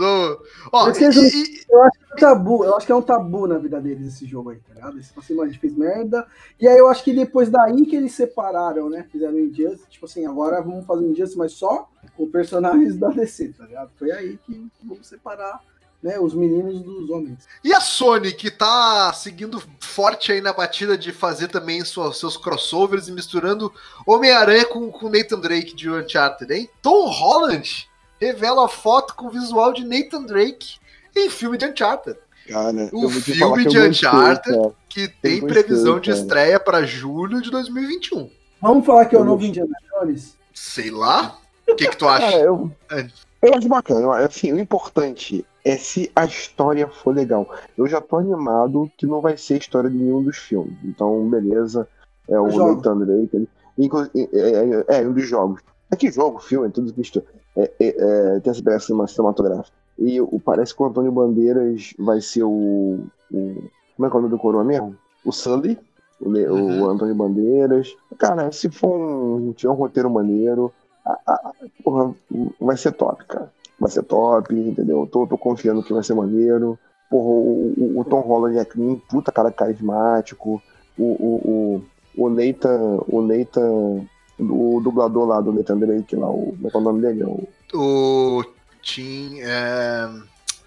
[0.71, 2.95] Ó, Mas que e- e- Eu acho que é um tabu, eu acho que é
[2.95, 5.01] um tabu na vida deles esse jogo aí, tá ligado?
[5.01, 6.25] Tipo assim, mano, a gente fez merda.
[6.59, 9.05] E aí eu acho que depois daí que eles separaram, né?
[9.11, 13.09] Fizeram o Injustice, tipo assim, agora vamos fazer o Injustice, mas só com personagens da
[13.09, 13.89] DC, tá ligado?
[13.97, 15.59] Foi aí que vamos separar,
[16.01, 17.47] né, os meninos dos homens.
[17.63, 22.35] E a Sony, que tá seguindo forte aí na batida de fazer também suas- seus
[22.37, 23.71] crossovers e misturando
[24.05, 26.69] Homem-Aranha com, com Nathan Drake de Uncharted, hein?
[26.81, 27.89] Tom Holland
[28.25, 30.77] revela foto com visual de Nathan Drake
[31.15, 32.17] em filme de Uncharted,
[32.47, 34.57] Cara, O te filme de gostei, Uncharted.
[34.57, 34.71] cara.
[34.89, 38.29] que tem gostei, previsão de estreia para julho de 2021.
[38.61, 39.43] Vamos falar que é o novo.
[39.45, 39.71] Indiana
[40.01, 40.37] Jones?
[40.53, 41.37] Sei lá.
[41.67, 42.29] O que, que tu acha?
[42.31, 43.07] Cara, eu, É.
[43.41, 44.17] eu acho bacana.
[44.17, 47.49] Assim, o importante é se a história for legal.
[47.77, 50.75] Eu já tô animado que não vai ser a história de nenhum dos filmes.
[50.83, 51.87] Então, beleza.
[52.27, 52.47] É o.
[52.47, 53.29] Nathan Drake.
[53.33, 55.61] ele- inclu- É, é, é, um dos jogos.
[55.89, 57.23] É que jogo, filme, tudo visto.
[57.55, 57.87] É, é,
[58.35, 59.75] é, tem essa peça cinematográfica.
[59.97, 62.99] E o, parece que o Antônio Bandeiras vai ser o.
[63.31, 63.63] o
[63.95, 64.95] como é que é o nome do coroa mesmo?
[65.23, 65.77] O Sully.
[66.19, 66.89] O, Le- o Uhum.
[66.89, 67.95] Antônio Bandeiras.
[68.17, 70.71] Cara, se for um, tiver um roteiro maneiro,
[71.05, 71.51] a- a-
[71.83, 72.15] porra,
[72.59, 73.51] vai ser top, cara.
[73.79, 75.07] Vai ser top, entendeu?
[75.11, 76.77] Tô, tô confiando que vai ser maneiro.
[77.09, 80.59] Porra, o, o- o Tom Holland é um puta cara carismático.
[80.97, 81.81] O, o,
[82.17, 82.99] o, o Nathan.
[83.07, 84.05] O Nathan.
[84.49, 87.23] O dublador lá do Nathan Drake, lá, o, como é é o nome dele?
[87.23, 88.43] É O, O
[88.81, 89.39] Tim.
[89.39, 90.09] É...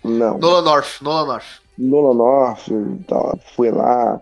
[0.05, 1.01] não, Nolan North.
[1.03, 1.61] Nolan North.
[1.79, 2.69] Nolan North,
[3.07, 4.21] tá, foi lá,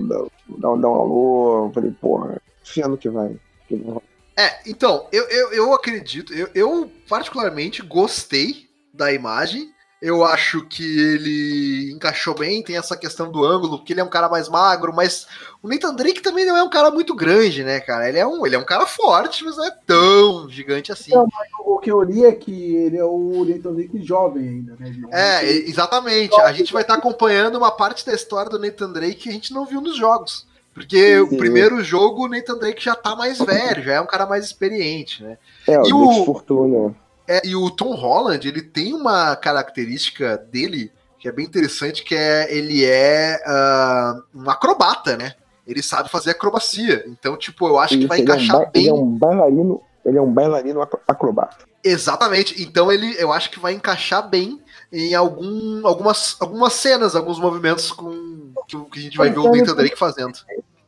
[0.00, 0.18] dá,
[0.48, 3.36] dá, dá um alô, falei, porra, esse ano que vai.
[3.68, 4.00] que vai.
[4.36, 9.70] É, então, eu, eu, eu acredito, eu, eu particularmente gostei da imagem.
[10.00, 14.08] Eu acho que ele encaixou bem, tem essa questão do ângulo, porque ele é um
[14.08, 15.26] cara mais magro, mas
[15.62, 18.08] o Nathan Drake também não é um cara muito grande, né, cara?
[18.08, 21.12] Ele é um, ele é um cara forte, mas não é tão gigante assim.
[21.12, 21.28] Não,
[21.66, 24.94] O que eu li é que ele é o Nathan Drake jovem ainda, né?
[24.98, 26.34] Não É, exatamente.
[26.40, 29.52] A gente vai estar acompanhando uma parte da história do Nathan Drake que a gente
[29.52, 30.46] não viu nos jogos.
[30.72, 31.36] Porque o Sim.
[31.36, 35.22] primeiro jogo, o Nathan Drake já tá mais velho, já é um cara mais experiente,
[35.22, 35.36] né?
[35.68, 36.94] É, o E Nick o- Fortuna.
[37.30, 42.12] É, e o Tom Holland, ele tem uma característica dele que é bem interessante, que
[42.14, 45.34] é ele é ah, um acrobata, né?
[45.64, 47.04] Ele sabe fazer acrobacia.
[47.06, 48.82] Então, tipo, eu acho que Isso, vai ele, é um encaixar bem.
[48.82, 51.66] ele é um bailarino, ele é um bailarino acro- acrobata.
[51.84, 52.60] Exatamente.
[52.60, 54.60] Então ele, eu acho que vai encaixar bem
[54.92, 59.42] em algum, algumas, algumas cenas, alguns movimentos com que, que a gente vai ver o
[59.42, 60.36] Então, Nathan Drake fazendo.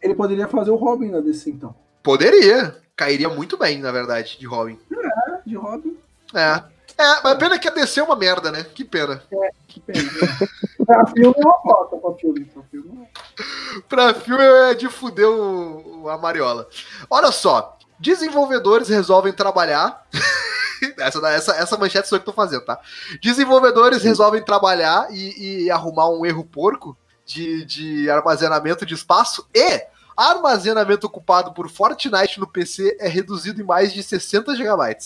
[0.01, 1.73] Ele poderia fazer o Robin na DC, então.
[2.03, 2.75] Poderia.
[2.97, 4.79] Cairia muito bem, na verdade, de Robin.
[4.93, 5.97] É, de Robin,
[6.35, 6.73] É.
[6.99, 8.65] É, mas pena que a DC é uma merda, né?
[8.65, 9.23] Que pena.
[9.67, 10.09] que pena.
[10.87, 12.45] pra filme é uma foto, pra filme.
[12.45, 13.81] Pra filme é.
[13.89, 16.69] pra filme é de fuder o, o- a Mariola.
[17.09, 20.07] Olha só, desenvolvedores resolvem trabalhar.
[20.99, 22.79] essa, essa, essa manchete sou eu que tô fazendo, tá?
[23.23, 29.83] Desenvolvedores resolvem trabalhar e, e arrumar um erro porco de, de armazenamento de espaço e
[30.17, 34.97] armazenamento ocupado por Fortnite no PC é reduzido em mais de 60 GB.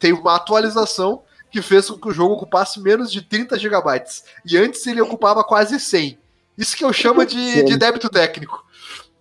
[0.00, 1.22] Tem uma atualização
[1.52, 4.02] que fez com que o jogo ocupasse menos de 30 GB.
[4.46, 6.18] E antes ele ocupava quase 100.
[6.58, 8.64] Isso que eu chamo de, de débito técnico.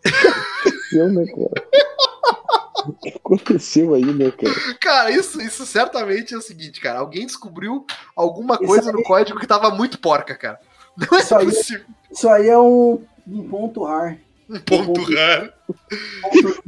[0.04, 1.70] Aconteceu, né, cara?
[2.88, 4.78] O que aconteceu aí, né, cara?
[4.80, 7.00] Cara, isso, isso certamente é o seguinte, cara.
[7.00, 10.60] Alguém descobriu alguma Isso coisa aí- no código que tava muito porca, cara.
[10.98, 11.86] Não é Isso aí- possível.
[12.12, 14.18] Isso aí é um, um ponto raro.
[14.50, 15.54] Um ponto raro.
[16.22, 16.64] Ponto,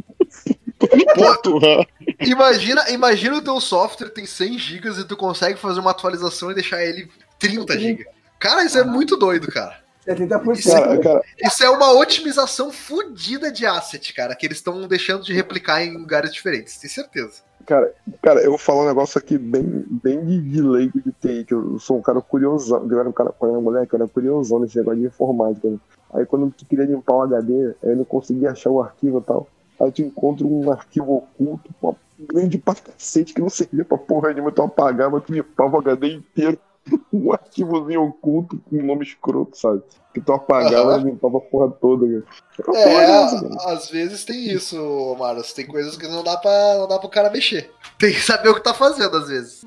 [1.59, 1.85] né?
[2.21, 6.55] Imagina, imagina o teu software tem 100 GB e tu consegue fazer uma atualização e
[6.55, 7.09] deixar ele
[7.39, 8.05] 30 GB.
[8.39, 9.81] Cara, isso é muito doido, cara.
[10.07, 10.71] 70%.
[10.71, 15.33] Cara, cara, Isso é uma otimização fodida de asset, cara, que eles estão deixando de
[15.33, 17.43] replicar em lugares diferentes, tenho certeza.
[17.65, 21.45] cara, cara, eu vou falar um negócio aqui bem, bem de, de leigo de TI,
[21.45, 22.87] que eu sou um cara curiosão.
[22.89, 25.69] Eu era um cara, quando eu era moleque, eu era curiosão nesse negócio de informática.
[25.69, 25.77] né?
[26.13, 29.21] Aí quando tu queria limpar o HD, aí eu não conseguia achar o arquivo e
[29.21, 29.47] tal.
[29.81, 34.31] Aí tu encontra um arquivo oculto, uma grande pra cacete, que não servia pra porra
[34.31, 36.57] nenhuma, tu apagava, tu limpava o HD inteiro.
[37.13, 39.83] um arquivozinho oculto com um nome escroto, sabe?
[40.13, 42.23] Que tu apagava e limpava a porra toda, cara.
[42.55, 43.73] Que porra É, essa, cara?
[43.73, 45.53] às vezes tem isso, Maros.
[45.53, 47.71] Tem coisas que não dá, pra, não dá pro cara mexer.
[47.99, 49.63] Tem que saber o que tá fazendo, às vezes.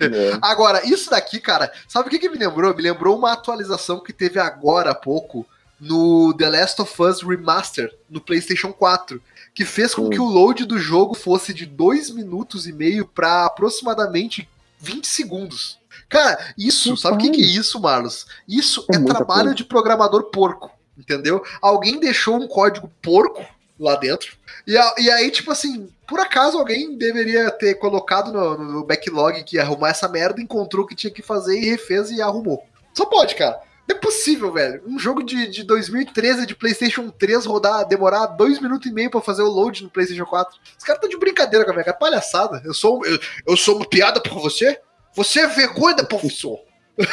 [0.00, 0.36] É.
[0.42, 2.74] Agora, isso daqui, cara, sabe o que, que me lembrou?
[2.74, 5.46] Me lembrou uma atualização que teve agora há pouco
[5.80, 9.20] no The Last of Us Remaster no PlayStation 4,
[9.56, 13.46] que fez com que o load do jogo fosse de 2 minutos e meio pra
[13.46, 14.46] aproximadamente
[14.78, 15.78] 20 segundos.
[16.10, 18.26] Cara, isso, sabe o que, que é isso, Marlos?
[18.46, 19.54] Isso É é, trabalho coisa.
[19.54, 21.42] de programador porco, entendeu?
[21.62, 23.42] Alguém deixou um código porco
[23.80, 24.36] lá dentro.
[24.66, 29.42] E, a- e aí, tipo assim, por acaso alguém deveria ter colocado no, no backlog
[29.42, 32.62] que ia arrumar essa merda, encontrou o que tinha que fazer e refez e arrumou.
[32.92, 33.58] Só pode, cara.
[33.88, 34.82] Não é possível, velho.
[34.86, 39.20] Um jogo de, de 2013 de PlayStation 3 rodar, demorar dois minutos e meio pra
[39.20, 40.58] fazer o load no PlayStation 4.
[40.76, 41.96] Os caras estão de brincadeira com a minha cara.
[41.96, 42.60] Palhaçada.
[42.64, 44.80] Eu sou, eu, eu sou uma piada pra você?
[45.14, 46.58] Você é vergonha da profissão.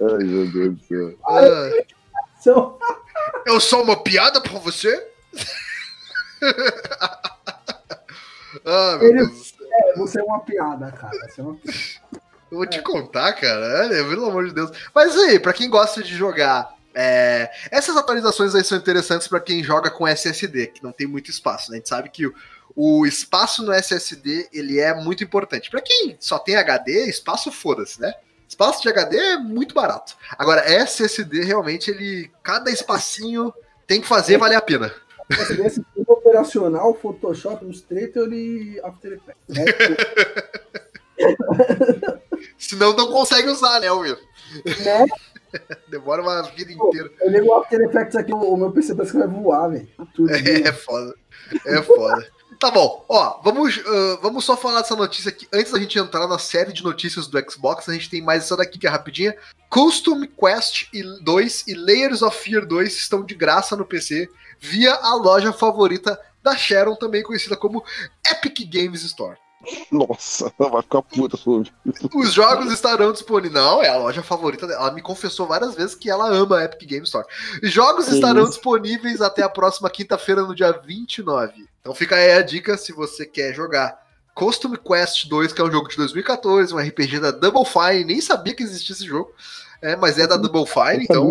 [0.00, 1.18] Ai, meu Deus do céu.
[1.26, 1.70] Ah,
[3.46, 5.06] eu sou uma piada pra você?
[8.64, 9.54] ah, meu Ele- Deus.
[9.70, 11.16] é, você é uma piada, cara.
[11.28, 11.78] Você é uma piada.
[12.54, 13.80] Eu vou te contar, cara.
[13.80, 14.70] Olha, pelo amor de Deus.
[14.94, 16.72] Mas aí, pra quem gosta de jogar.
[16.94, 21.28] é, essas atualizações aí são interessantes pra quem joga com SSD, que não tem muito
[21.28, 21.76] espaço, né?
[21.76, 22.34] A gente sabe que o,
[22.76, 25.68] o espaço no SSD ele é muito importante.
[25.68, 28.14] Pra quem só tem HD, espaço foda-se, né?
[28.48, 30.16] Espaço de HD é muito barato.
[30.38, 32.30] Agora, SSD realmente ele.
[32.40, 33.52] Cada espacinho
[33.84, 34.94] tem que fazer valer a pena.
[35.64, 39.48] Esse tudo operacional, Photoshop, Illustrator e After Effects.
[39.48, 39.64] Né?
[42.68, 44.16] Senão não consegue usar, né, Will?
[44.64, 45.06] Né?
[45.88, 47.10] Demora uma vida inteira.
[47.20, 49.88] Eu ligo o After Effects aqui, o meu PC parece que vai voar, velho.
[50.14, 50.30] Tudo.
[50.32, 51.14] É foda.
[51.66, 52.26] É foda.
[52.58, 55.46] Tá bom, ó, vamos, ah, vamos só falar dessa notícia aqui.
[55.52, 58.56] Antes da gente entrar na série de notícias do Xbox, a gente tem mais essa
[58.56, 59.36] daqui que é rapidinha.
[59.68, 60.88] Custom Quest
[61.22, 66.18] 2 e Layers of Fear 2 estão de graça no PC via a loja favorita
[66.42, 67.84] da Sharon, também conhecida como
[68.30, 69.36] Epic Games Store.
[69.90, 71.70] Nossa, vai ficar puta sobre.
[72.14, 73.52] Os jogos estarão disponíveis.
[73.54, 74.82] Não, é a loja favorita dela.
[74.82, 77.26] Ela me confessou várias vezes que ela ama a Epic Games Store.
[77.62, 78.52] Os jogos Que estarão isso.
[78.52, 81.66] disponíveis até a próxima quinta-feira, no dia 29.
[81.80, 84.02] Então fica aí a dica se você quer jogar
[84.34, 88.04] Custom Quest 2, que é um jogo de 2014, um RPG da Double Fine.
[88.04, 89.30] Nem sabia que existia esse jogo.
[89.82, 91.30] É, mas é da Double Fine, então.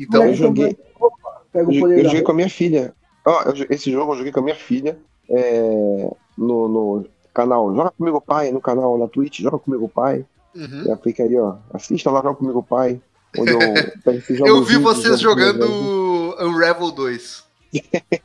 [0.00, 0.76] Então Eu joguei.
[0.98, 2.94] Opa, pega o Eu, poder eu da joguei com a minha filha.
[3.24, 4.98] Ó, eu esse jogo eu joguei com a minha filha
[5.30, 10.24] é, no, no canal Joga Comigo Pai, no canal na Twitch, Joga Comigo Pai.
[10.54, 10.84] uhum.
[10.84, 11.56] Já fica aí, ó.
[11.72, 13.00] Assista lá, Joga Comigo Pai.
[13.38, 13.60] Onde eu,
[14.46, 17.44] Eu vi vocês jogando comigo, Unravel 2.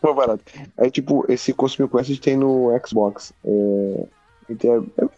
[0.01, 0.43] Foi barato.
[0.77, 3.31] Aí, tipo, esse Cosmic Quest tem no Xbox.
[3.45, 4.05] É,
[4.49, 5.09] então é, é,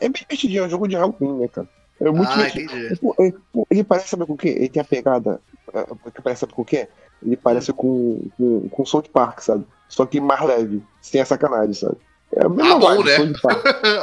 [0.00, 1.68] é bem divertidinho, é um jogo de Halloween, né, cara?
[2.00, 2.96] É muito Ah, entendi.
[3.00, 4.48] Pô, é, pô, Ele parece, sabe com o quê?
[4.48, 5.40] Ele tem a pegada.
[5.72, 6.88] é, Porque parece, sabe com o quê?
[7.24, 9.64] Ele parece com, com, com South Park, sabe?
[9.88, 11.96] Só que mais leve, sem a sacanagem, sabe?
[12.34, 13.32] É a mesma Ah, bom, vibe, né?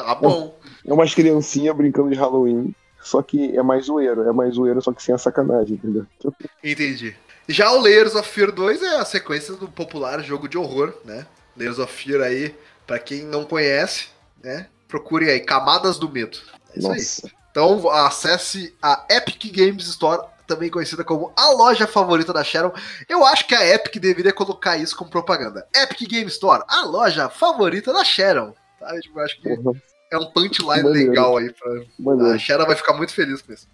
[0.05, 0.57] Ah, bom.
[0.85, 4.91] É umas criancinhas brincando de Halloween, só que é mais zoeiro, é mais zoeiro, só
[4.91, 6.05] que sem a sacanagem, entendeu?
[6.63, 7.15] Entendi.
[7.47, 11.25] Já o Layers of Fear 2 é a sequência do popular jogo de horror, né?
[11.55, 12.55] Layers of Fear aí,
[12.85, 14.07] pra quem não conhece,
[14.43, 14.67] né?
[14.87, 16.37] Procure aí, Camadas do Medo.
[16.75, 16.97] É isso aí.
[16.97, 17.31] Nossa.
[17.51, 22.71] Então acesse a Epic Games Store, também conhecida como a loja favorita da Sharon.
[23.07, 25.67] Eu acho que a Epic deveria colocar isso como propaganda.
[25.75, 28.53] Epic Game Store, a loja favorita da Sharon.
[28.79, 28.93] Tá?
[28.95, 29.77] Eu acho que Porra,
[30.11, 31.09] é um punchline Maneiro.
[31.09, 32.33] legal aí pra, maneiro.
[32.33, 33.67] a Sharon vai ficar muito feliz com isso.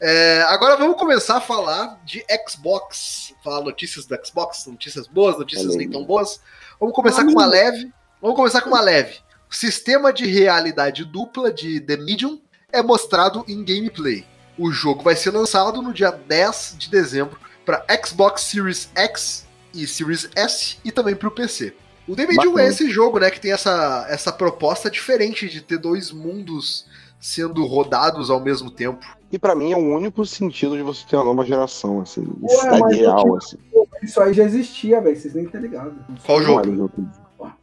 [0.00, 3.34] É, agora vamos começar a falar de Xbox.
[3.42, 6.40] Falar notícias do Xbox, notícias boas, notícias nem tão boas.
[6.78, 7.92] Vamos começar com uma leve.
[8.20, 9.18] Vamos começar com uma leve.
[9.50, 12.40] O sistema de realidade dupla de The Medium
[12.70, 14.24] é mostrado em gameplay.
[14.58, 19.86] O jogo vai ser lançado no dia 10 de dezembro para Xbox Series X e
[19.86, 21.74] Series S e também para o PC.
[22.06, 25.78] O The Medium é esse jogo, né, que tem essa, essa proposta diferente de ter
[25.78, 26.86] dois mundos
[27.20, 29.06] sendo rodados ao mesmo tempo.
[29.30, 32.26] E pra mim é o único sentido de você ter uma nova geração, assim.
[32.42, 33.56] Ué, real, tive- assim.
[34.02, 35.16] Isso aí já existia, velho.
[35.16, 35.94] Vocês nem estão ligados.
[36.26, 36.90] Qual Não jogo?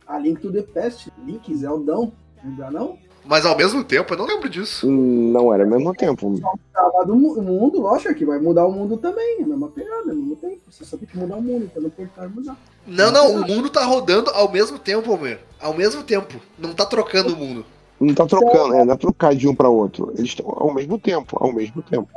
[0.07, 2.13] A Link to the Past, Link, Zeldão.
[2.43, 2.97] Lembra não?
[3.29, 4.89] Mas ao mesmo tempo, eu não lembro disso.
[4.89, 6.33] Não era ao mesmo tempo.
[7.05, 9.37] Do mu- mundo, lógico que vai mudar o mundo também.
[9.39, 10.57] É a mesma pegada, ao mesmo tempo.
[10.67, 12.57] Você só tem que mudar o mundo, então não pode mudar.
[12.87, 15.39] Não, não, o mundo tá rodando ao mesmo tempo, Homer.
[15.61, 16.41] Ao mesmo tempo.
[16.57, 17.63] Não tá trocando o mundo.
[17.99, 20.11] Não tá trocando, é, não é trocar de um pra outro.
[20.17, 22.09] Eles estão ao mesmo tempo, ao mesmo tempo.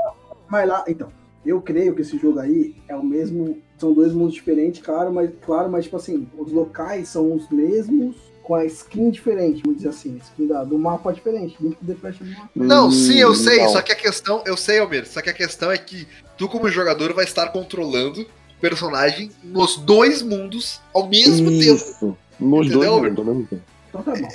[0.49, 1.09] Mas lá, então,
[1.45, 3.59] eu creio que esse jogo aí é o mesmo.
[3.77, 8.17] São dois mundos diferentes, claro, mas, claro, mas tipo assim, os locais são os mesmos,
[8.43, 11.57] com a skin diferente, vamos dizer assim, a skin da- do mapa diferente.
[11.61, 13.69] Link to the Past é uma- Não, sim, eu sei, Não.
[13.71, 16.69] só que a questão, eu sei, Almir, só que a questão é que tu como
[16.71, 21.75] jogador vai estar controlando o personagem nos dois mundos ao mesmo tempo.
[21.75, 22.19] Isso.
[22.41, 23.63] Nos Entendeu, dois mundos, ao mesmo tempo.
[23.89, 24.29] Então tá bom.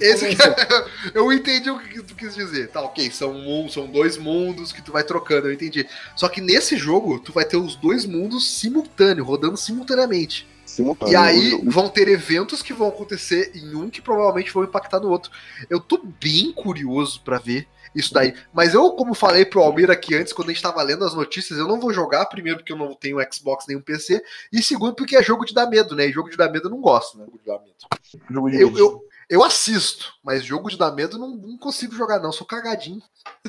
[0.00, 0.84] Esse que é-
[1.14, 2.68] eu entendi o que tu quis dizer.
[2.70, 5.86] Tá, ok, são, um- são dois mundos que tu vai trocando, eu entendi.
[6.16, 10.48] Só que nesse jogo, tu vai ter os dois mundos simultâneos, rodando simultaneamente.
[10.74, 11.12] Simultâneo.
[11.12, 15.08] E aí vão ter eventos que vão acontecer em um que provavelmente vão impactar no
[15.08, 15.30] outro.
[15.70, 18.34] Eu tô bem curioso pra ver isso daí.
[18.52, 21.58] Mas eu, como falei pro Almir aqui antes, quando a gente tava lendo as notícias,
[21.58, 24.20] eu não vou jogar, primeiro porque eu não tenho Xbox nem um PC,
[24.52, 26.08] e segundo porque é jogo de dar medo, né?
[26.08, 27.24] E jogo de dar medo eu não gosto, né?
[27.24, 28.24] Jogo de dar medo.
[28.28, 31.94] jogo de Eu, eu, eu assisto, mas jogo de dar medo eu não, não consigo
[31.94, 32.32] jogar, não.
[32.32, 33.00] Sou cagadinho.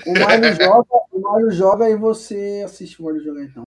[0.05, 3.63] O Mario joga, o Mario joga e você assiste o Mario jogar então.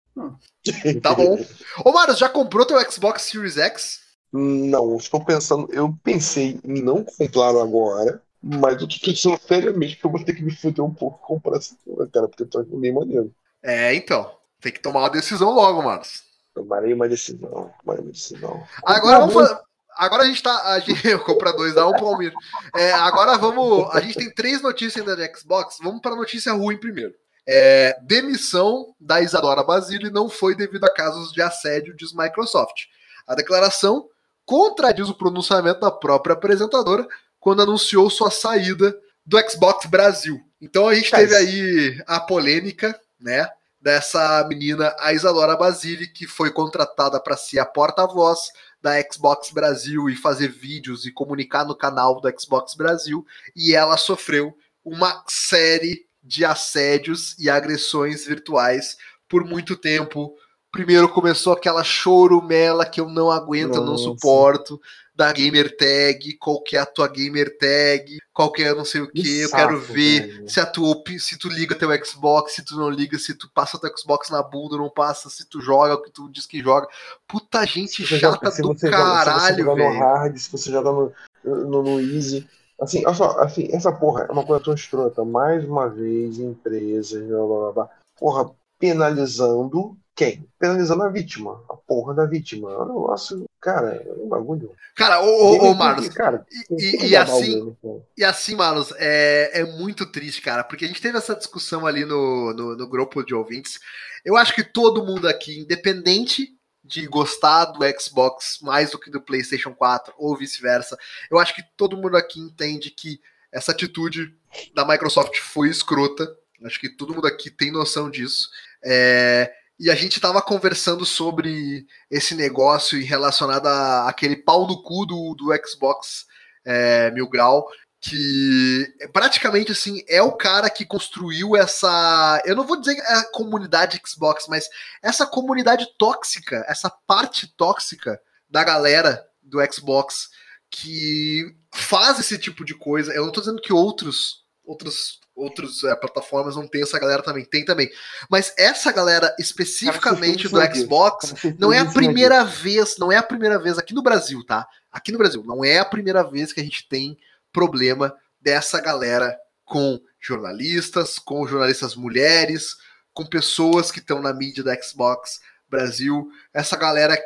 [1.02, 1.38] Tá bom.
[1.84, 4.00] Ô, Marius, já comprou teu Xbox Series X?
[4.32, 5.68] Não, estou pensando.
[5.72, 10.34] Eu pensei em não comprar agora, mas eu tô pensando seriamente que eu vou ter
[10.34, 13.32] que me fuder um pouco com comprar essa porra, cara, porque tá bem maneiro.
[13.62, 14.38] É, então.
[14.60, 16.24] Tem que tomar uma decisão logo, Marius.
[16.52, 18.62] Tomarei uma decisão, tomarei uma decisão.
[18.84, 19.58] Agora vamos fazer.
[19.96, 20.72] Agora a gente tá.
[20.72, 22.32] A gente, eu compro dois, dá um pro Almir.
[22.74, 23.88] É, agora vamos.
[23.94, 25.78] A gente tem três notícias ainda de Xbox.
[25.80, 27.14] Vamos para a notícia ruim primeiro.
[27.50, 32.84] É, demissão da Isadora Basile não foi devido a casos de assédio, diz Microsoft.
[33.26, 34.06] A declaração
[34.44, 37.08] contradiz o pronunciamento da própria apresentadora
[37.40, 38.94] quando anunciou sua saída
[39.24, 40.38] do Xbox Brasil.
[40.60, 43.48] Então a gente teve aí a polêmica, né?
[43.80, 48.50] Dessa menina, a Isadora Basile, que foi contratada para ser a porta-voz
[48.82, 53.24] da Xbox Brasil e fazer vídeos e comunicar no canal do Xbox Brasil,
[53.56, 58.96] e ela sofreu uma série de assédios e agressões virtuais
[59.28, 60.34] por muito tempo.
[60.70, 64.04] Primeiro começou aquela chorumela que eu não aguento, eu não Nossa.
[64.04, 64.78] suporto,
[65.14, 69.00] da gamer tag, qual que é a tua gamer tag, qual que é não sei
[69.00, 70.48] o que, Que eu quero ver velho.
[70.48, 73.50] se a tua opi- se tu liga teu Xbox, se tu não liga, se tu
[73.52, 76.60] passa teu Xbox na bunda, não passa, se tu joga o que tu diz que
[76.62, 76.86] joga.
[77.26, 79.98] Puta gente chata joga- do você joga- se você caralho, jogar no velho.
[79.98, 81.12] hard, se você jogar no,
[81.44, 82.46] no, no easy.
[82.80, 85.24] Assim, olha só, assim, essa porra é uma coisa tão escrota.
[85.24, 87.90] Mais uma vez, empresas, blá blá blá, blá.
[88.18, 90.44] Porra, penalizando quem?
[90.58, 91.62] Penalizando a vítima.
[91.68, 92.72] A porra da vítima.
[92.72, 94.72] É um negócio, cara, é um bagulho.
[94.96, 97.76] Cara, ô, ô, ô Marlos, cara, e- e- e assim-.
[98.16, 102.04] E assim, Marlos, é, é muito triste, cara, porque a gente teve essa discussão ali
[102.04, 103.78] no, no, no grupo de ouvintes.
[104.24, 106.48] Eu acho que todo mundo aqui, independente
[106.88, 110.96] de gostar do Xbox mais do que do PlayStation 4 ou vice-versa,
[111.30, 113.20] eu acho que todo mundo aqui entende que
[113.52, 114.34] essa atitude
[114.74, 116.26] da Microsoft foi escrota.
[116.64, 118.48] Acho que todo mundo aqui tem noção disso.
[118.84, 125.06] É, e a gente tava conversando sobre esse negócio relacionado a aquele pau no cu
[125.06, 126.26] do, do Xbox
[126.64, 127.68] é, Mil Grau,
[128.00, 132.40] que é praticamente assim é o cara que construiu essa.
[132.44, 134.68] Eu não vou dizer a comunidade Xbox, mas
[135.02, 140.30] essa comunidade tóxica, essa parte tóxica da galera do Xbox
[140.70, 143.12] que faz esse tipo de coisa.
[143.12, 147.44] Eu não tô dizendo que outros outros outros é, plataformas não tem essa galera também,
[147.44, 147.88] tem também.
[148.28, 153.58] Mas essa galera especificamente do Xbox não é a primeira vez, não é a primeira
[153.58, 154.66] vez aqui no Brasil, tá?
[154.90, 157.16] Aqui no Brasil, não é a primeira vez que a gente tem
[157.58, 162.76] problema dessa galera com jornalistas, com jornalistas mulheres,
[163.12, 167.18] com pessoas que estão na mídia da Xbox Brasil, essa galera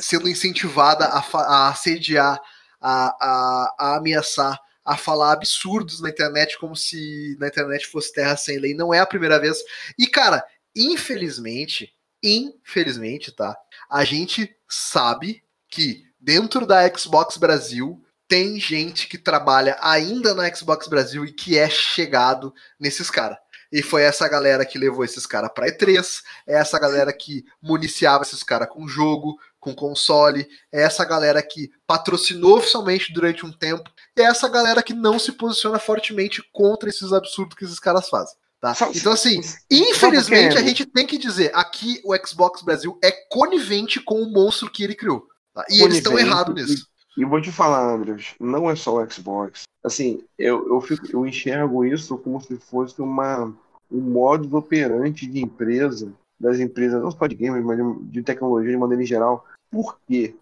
[0.00, 2.40] sendo incentivada a, a assediar,
[2.80, 8.36] a, a, a ameaçar, a falar absurdos na internet, como se na internet fosse terra
[8.36, 8.74] sem lei.
[8.74, 9.58] Não é a primeira vez.
[9.96, 13.56] E, cara, infelizmente, infelizmente, tá?
[13.88, 20.86] A gente sabe que dentro da Xbox Brasil tem gente que trabalha ainda na Xbox
[20.86, 23.38] Brasil e que é chegado nesses caras.
[23.72, 28.22] E foi essa galera que levou esses caras pra E3, é essa galera que municiava
[28.22, 33.90] esses caras com jogo, com console, é essa galera que patrocinou oficialmente durante um tempo,
[34.16, 38.36] é essa galera que não se posiciona fortemente contra esses absurdos que esses caras fazem.
[38.60, 38.74] Tá?
[38.94, 44.20] Então, assim, infelizmente a gente tem que dizer: aqui o Xbox Brasil é conivente com
[44.20, 45.28] o monstro que ele criou.
[45.54, 45.64] tá?
[45.70, 46.88] E eles estão Conivente errados nisso.
[47.18, 49.64] E vou te falar, Andrews, não é só o Xbox.
[49.82, 53.52] Assim, eu, eu, fico, eu enxergo isso como se fosse uma,
[53.90, 58.70] um modus operandi de empresa, das empresas, não só de games, mas de, de tecnologia
[58.70, 59.44] de maneira geral.
[59.68, 60.36] Por quê?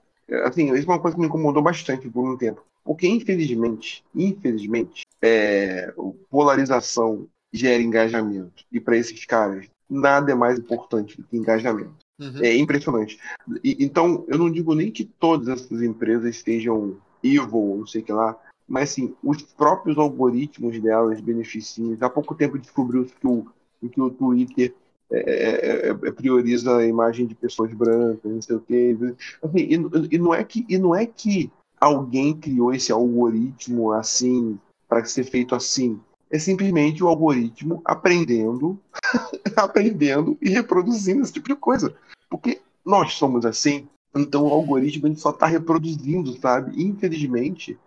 [0.44, 2.62] Assim, isso é uma coisa que me incomodou bastante por um tempo.
[2.84, 5.94] Porque, infelizmente, infelizmente, é,
[6.28, 8.64] polarização gera engajamento.
[8.70, 12.05] E para esses caras, nada é mais importante do que engajamento.
[12.18, 12.42] Uhum.
[12.42, 13.18] É impressionante.
[13.62, 18.04] E- então, eu não digo nem que todas essas empresas estejam evil, não sei o
[18.04, 18.36] que lá.
[18.68, 21.96] Mas assim, os próprios algoritmos delas beneficiam.
[22.00, 23.46] Há pouco tempo descobriu que o,
[23.90, 24.74] que o Twitter
[25.10, 28.96] é, é, é, prioriza a imagem de pessoas brancas, não sei o quê.
[29.42, 29.74] Assim, e,
[30.16, 31.50] e, não é que, e não é que
[31.80, 34.58] alguém criou esse algoritmo assim
[34.88, 36.00] para ser feito assim.
[36.30, 38.78] É simplesmente o algoritmo aprendendo,
[39.56, 41.94] aprendendo e reproduzindo esse tipo de coisa.
[42.28, 46.82] Porque nós somos assim, então o algoritmo só está reproduzindo, sabe?
[46.82, 47.78] Infelizmente,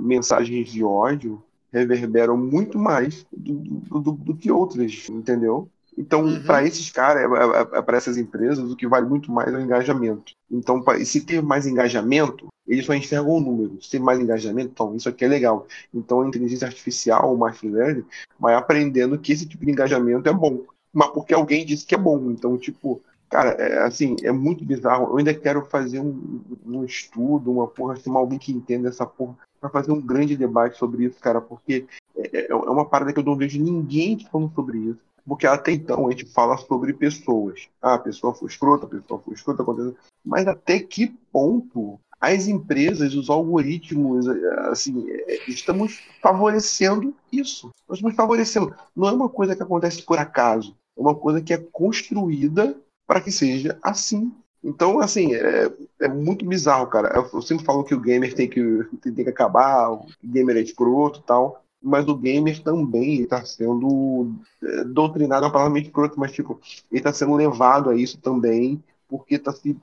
[0.00, 3.54] mensagens de ódio reverberam muito mais do,
[4.00, 5.68] do, do, que outras, entendeu?
[5.98, 6.42] Então, uhum.
[6.42, 9.56] para esses caras, é, é, é, para essas empresas, o que vale muito mais é
[9.56, 10.32] o engajamento.
[10.50, 13.82] Então, pra, se ter mais engajamento, eles só enxergam o número.
[13.82, 15.66] Se mais engajamento, então, isso aqui é legal.
[15.92, 18.04] Então, a inteligência artificial, o machine learning,
[18.38, 20.62] vai aprendendo que esse tipo de engajamento é bom.
[20.92, 22.30] Mas porque alguém disse que é bom.
[22.30, 25.10] Então, tipo, cara, é, assim, é muito bizarro.
[25.10, 29.36] Eu ainda quero fazer um, um estudo, uma porra, chamar alguém que entenda essa porra,
[29.60, 31.86] para fazer um grande debate sobre isso, cara, porque
[32.16, 36.06] é, é uma parada que eu não vejo ninguém falando sobre isso porque até então
[36.06, 37.68] a gente fala sobre pessoas.
[37.80, 39.96] Ah, a pessoa foi escrota, a pessoa foi escrota, aconteceu.
[40.24, 41.98] Mas até que ponto
[42.32, 44.26] as empresas, os algoritmos,
[44.70, 45.06] assim,
[45.48, 47.70] estamos favorecendo isso.
[47.88, 48.74] Nós estamos favorecendo.
[48.94, 50.76] Não é uma coisa que acontece por acaso.
[50.96, 54.32] É uma coisa que é construída para que seja assim.
[54.62, 55.70] Então, assim, é,
[56.00, 57.12] é, muito bizarro, cara.
[57.32, 61.20] Eu sempre falo que o gamer tem que, tem que acabar, o gamer é escroto
[61.20, 66.14] e tal mas o gamer também está sendo é, doutrinado, é uma palavra meio escrota,
[66.16, 66.58] mas tipo,
[66.90, 69.76] ele está sendo levado a isso também, porque está se,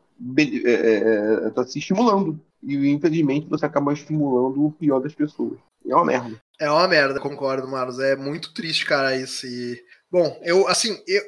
[0.66, 2.40] é, é, tá se estimulando.
[2.64, 5.58] E infelizmente você acaba estimulando o pior das pessoas.
[5.88, 6.42] É uma merda.
[6.60, 8.00] É uma merda, concordo, Marlos.
[8.00, 9.48] É muito triste, cara, isso.
[9.48, 9.84] E...
[10.12, 11.24] Bom, eu, assim, eu,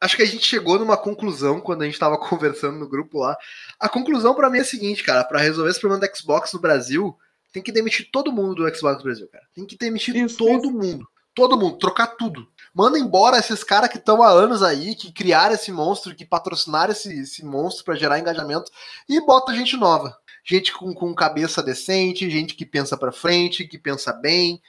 [0.00, 3.36] acho que a gente chegou numa conclusão quando a gente estava conversando no grupo lá.
[3.78, 6.60] A conclusão para mim é a seguinte, cara, para resolver esse problema do Xbox no
[6.60, 7.16] Brasil,
[7.52, 9.44] tem que demitir todo mundo do Xbox Brasil, cara.
[9.54, 10.72] Tem que demitir isso, todo isso.
[10.72, 11.08] mundo.
[11.34, 12.46] Todo mundo, trocar tudo.
[12.74, 16.92] Manda embora esses caras que estão há anos aí, que criaram esse monstro, que patrocinaram
[16.92, 18.70] esse, esse monstro para gerar engajamento,
[19.08, 20.16] e bota gente nova.
[20.44, 24.60] Gente com, com cabeça decente, gente que pensa para frente, que pensa bem,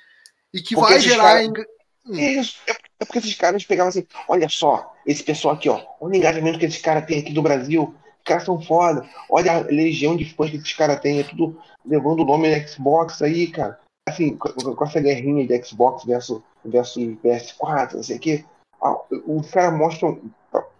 [0.54, 1.24] e que porque vai gerar.
[1.24, 1.44] Cara...
[1.44, 1.66] Enga...
[2.06, 2.16] Hum.
[2.16, 6.14] Isso, é, é porque esses caras pegavam assim: olha só, esse pessoal aqui, ó, olha
[6.14, 9.08] o engajamento que esses caras têm aqui do Brasil, os caras são foda.
[9.30, 11.20] Olha a legião de fãs que esses caras têm.
[11.20, 13.80] É tudo levando o nome da Xbox aí, cara.
[14.08, 18.46] Assim, com, com essa guerrinha de Xbox versus, versus PS4, não sei o quê.
[18.82, 18.98] Ah,
[19.28, 20.22] os caras mostram.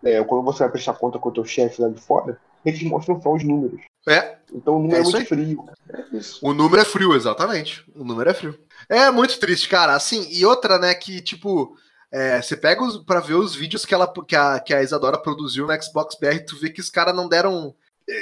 [0.04, 3.22] É, quando você vai prestar conta com o teu chefe lá de fora, eles mostram
[3.22, 3.82] só os números.
[4.08, 4.38] É.
[4.52, 5.26] Então o número é, é muito aí.
[5.26, 5.66] frio.
[5.94, 7.86] É o número é frio, exatamente.
[7.96, 8.58] O número é frio.
[8.90, 9.94] É muito triste, cara.
[9.96, 11.76] Assim, e outra, né, que, tipo,
[12.12, 15.18] é, você pega os, pra ver os vídeos que, ela, que, a, que a Isadora
[15.18, 17.74] produziu no Xbox BR, tu vê que os caras não deram.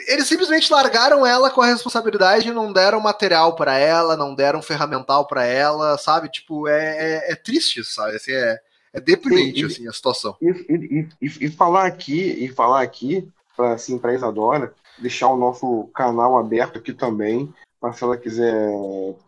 [0.07, 4.61] Eles simplesmente largaram ela com a responsabilidade e não deram material para ela, não deram
[4.61, 6.29] ferramental para ela, sabe?
[6.29, 8.15] Tipo, é, é, é triste, sabe?
[8.15, 8.59] Assim, é,
[8.93, 10.35] é deprimente, e, assim, a situação.
[10.41, 15.37] E, e, e, e, falar aqui, e falar aqui, pra, assim, pra Isadora, deixar o
[15.37, 17.51] nosso canal aberto aqui também,
[17.81, 18.69] mas se ela quiser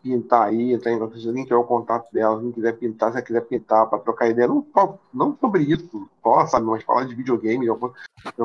[0.02, 3.40] pintar aí, tem o link é o contato dela, se quiser pintar, se ela quiser
[3.42, 4.66] pintar para trocar ideia, não,
[5.12, 7.94] não sobre isso, só, sabe, mas falar de videogame, de alguma,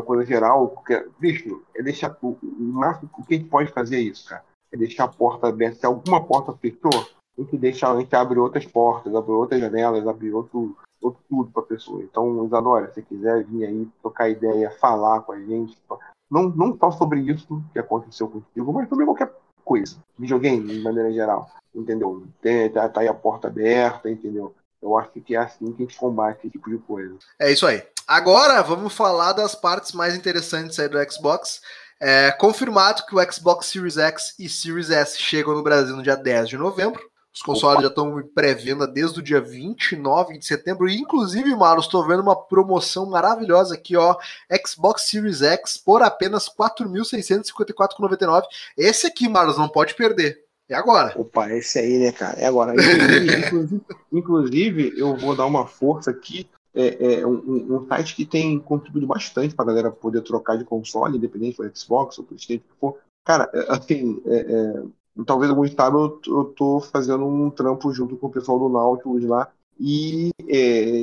[0.05, 4.01] coisa geral, porque, bicho, é deixar o, o máximo que a gente pode fazer é
[4.01, 4.43] isso, cara.
[4.71, 5.79] É deixar a porta aberta.
[5.79, 10.07] Se alguma porta fechou, a gente deixa, a gente abre outras portas, abre outras janelas,
[10.07, 12.01] abre outro, outro tudo pra pessoa.
[12.01, 15.77] Então, Isadora, se quiser vir aí, trocar ideia, falar com a gente,
[16.29, 19.31] não, não só sobre isso que aconteceu contigo, mas sobre qualquer
[19.67, 19.97] coisa.
[20.17, 21.49] Videogame, de maneira geral.
[21.75, 22.23] Entendeu?
[22.41, 24.55] Tem, tá, tá aí a porta aberta, entendeu?
[24.81, 27.17] Eu acho que é assim que a gente combate esse tipo de coisa.
[27.39, 27.83] É isso aí.
[28.07, 31.61] Agora vamos falar das partes mais interessantes aí do Xbox.
[31.99, 36.15] É confirmado que o Xbox Series X e Series S chegam no Brasil no dia
[36.15, 37.01] 10 de novembro.
[37.37, 37.83] Os consoles Opa.
[37.83, 40.89] já estão em pré-venda desde o dia 29 de setembro.
[40.89, 44.15] E, inclusive, Marlos, estou vendo uma promoção maravilhosa aqui, ó.
[44.65, 48.41] Xbox Series X por apenas R$ 4.654,99.
[48.75, 50.43] Esse aqui, Marlos, não pode perder.
[50.67, 51.13] É agora.
[51.15, 52.39] Opa, esse aí, né, cara?
[52.39, 52.73] É agora.
[53.45, 56.49] Inclusive, inclusive eu vou dar uma força aqui.
[56.73, 60.65] É, é um, um, site que tem contribuído bastante para a galera poder trocar de
[60.65, 62.97] console, independente do Xbox ou PlayStation, que for.
[63.23, 64.83] Cara, é, assim, é, é
[65.25, 69.23] talvez alguns saibam, eu, eu tô fazendo um trampo junto com o pessoal do Nautilus
[69.25, 69.49] lá.
[69.79, 70.57] E é,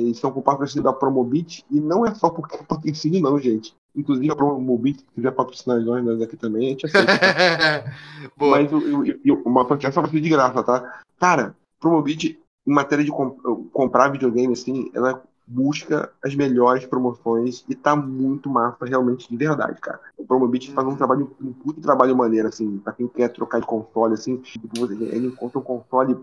[0.09, 1.63] estão com patrocínio da Promobit.
[1.71, 3.73] E não é só porque é patrocínio, não, gente.
[3.95, 7.13] Inclusive a Promobit, se quiser patrocinar nós, aqui também, a gente aceita.
[8.35, 11.01] Mas eu, eu, eu, uma essa vai ser de graça, tá?
[11.17, 12.37] Cara, Promobit,
[12.67, 13.37] em matéria de comp
[13.71, 19.79] comprar videogame, assim, ela busca as melhores promoções e tá muito massa, realmente, de verdade,
[19.79, 19.99] cara.
[20.17, 23.67] O Promobit faz um trabalho, um puto trabalho maneiro, assim, pra quem quer trocar de
[23.67, 26.17] console, assim, tipo, ele encontra um console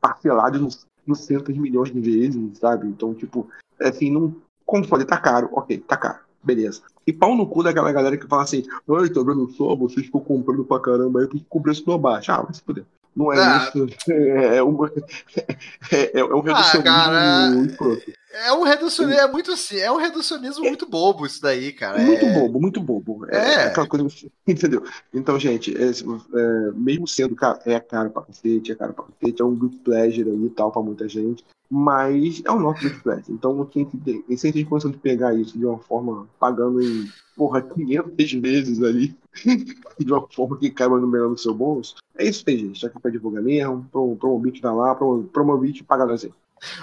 [0.00, 2.86] parcelado nos, nos centos de milhões de vezes, sabe?
[2.86, 3.48] Então, tipo,
[3.80, 6.82] assim, num console tá caro, ok, tá caro, beleza.
[7.06, 10.20] E pau no cu daquela galera que fala assim, ai, tá vendo só, vocês ficam
[10.20, 12.34] comprando pra caramba aí porque o preço não abaixa.
[12.34, 12.84] Ah, vai se fuder.
[13.16, 13.68] Não é Ah.
[13.74, 13.86] isso.
[14.10, 18.12] É, é, um, é, é um reducionismo cara, escroto.
[18.32, 21.98] É um reducionismo, é muito sim, é um reducionismo muito bobo isso daí, cara.
[22.00, 23.26] Muito É- bobo, muito bobo.
[23.28, 23.62] É, É.
[23.64, 24.06] aquela coisa,
[24.46, 24.84] entendeu?
[25.12, 29.42] Então, gente, é, é, mesmo sendo caro, é caro pra cacete, é caro pra cacete,
[29.42, 33.00] é um good pleasure aí e tal pra muita gente, mas é um nosso good
[33.02, 33.32] pleasure.
[33.32, 37.60] Então, quem tem, quem tem condição de pegar isso de uma forma, pagando em, porra,
[37.60, 39.16] 500 vezes ali,
[39.98, 42.80] de uma forma que caiba no melhor no seu bolso, é isso aí, gente.
[42.80, 46.32] Tá aqui pra divulgar mesmo, pro, Promobit tá lá, pro, Promobit paga nós aí.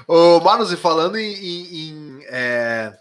[0.07, 2.93] Ô, Manos, e falando em, em, é,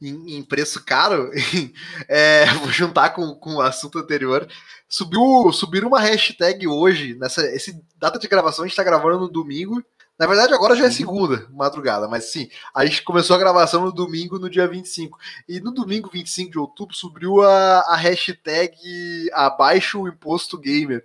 [0.00, 1.30] em- preço caro,
[2.08, 4.48] é, vou juntar com, com o assunto anterior.
[4.88, 9.28] Subiu, subiram uma hashtag hoje, nessa esse data de gravação, a gente tá gravando no
[9.28, 9.82] domingo.
[10.16, 13.92] Na verdade, agora já é segunda, madrugada, mas sim, a gente começou a gravação no
[13.92, 15.18] domingo, no dia 25.
[15.48, 21.04] E no domingo 25 de outubro subiu a, a hashtag abaixo o imposto gamer.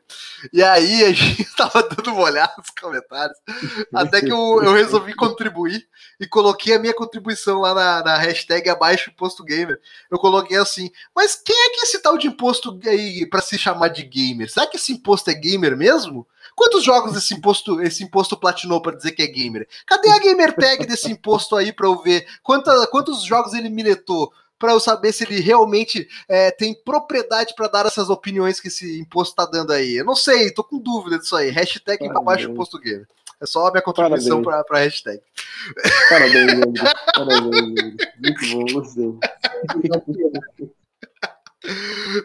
[0.54, 3.38] E aí a gente tava dando uma olhada nos comentários.
[3.92, 5.88] Até que eu, eu resolvi contribuir
[6.20, 9.80] e coloquei a minha contribuição lá na, na hashtag abaixo imposto gamer.
[10.12, 13.88] Eu coloquei assim, mas quem é que esse tal de imposto aí pra se chamar
[13.88, 14.52] de gamer?
[14.52, 16.28] Será que esse imposto é gamer mesmo?
[16.60, 19.66] Quantos jogos esse imposto, esse imposto platinou pra dizer que é gamer?
[19.88, 22.28] Cadê a gamer tag desse imposto aí pra eu ver?
[22.44, 24.30] Quanta, quantos jogos ele miletou?
[24.60, 29.00] Pra eu saber se ele realmente é, tem propriedade pra dar essas opiniões que esse
[29.00, 29.96] imposto tá dando aí.
[29.96, 31.50] Eu não sei, tô com dúvida disso aí.
[31.50, 32.18] Hashtag Parabéns.
[32.22, 33.08] abaixo imposto gamer.
[33.40, 34.68] É só a minha contribuição pra, Parabéns.
[34.68, 35.22] pra hashtag.
[36.10, 36.82] Parabéns.
[37.16, 37.96] Parabéns.
[38.20, 39.14] Muito bom, gostei.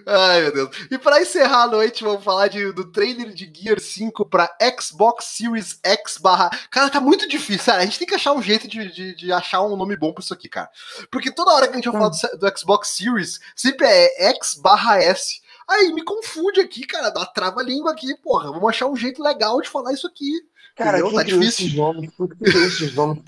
[0.06, 0.76] Ai, meu Deus.
[0.90, 5.24] E pra encerrar a noite, vamos falar de- do trailer de Gear 5 pra Xbox
[5.26, 6.50] Series X barra.
[6.70, 7.80] Cara, tá muito difícil, sério.
[7.82, 10.22] A gente tem que achar um jeito de, de, de achar um nome bom pra
[10.22, 10.70] isso aqui, cara.
[11.10, 14.30] Porque toda hora que a gente vai falar do, se- do Xbox Series, sempre é
[14.30, 15.40] X barra S.
[15.68, 17.10] Aí me confunde aqui, cara.
[17.10, 18.50] Dá trava-língua aqui, porra.
[18.52, 20.30] Vamos achar um jeito legal de falar isso aqui.
[20.76, 21.08] Cara, Entendeu?
[21.10, 21.66] quem Tá difícil.
[21.66, 22.10] esses nomes?
[22.16, 23.22] Por que criou esses nomes?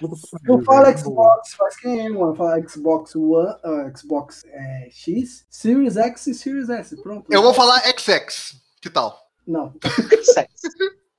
[0.44, 0.98] Não fala velho.
[0.98, 2.34] Xbox, faz quem é, mano.
[2.34, 6.96] Fala Xbox One, ah, Xbox é, X, Series X e Series S.
[7.00, 7.26] Pronto.
[7.32, 8.56] Eu vou falar XX.
[8.82, 9.16] Que tal?
[9.46, 9.72] Não.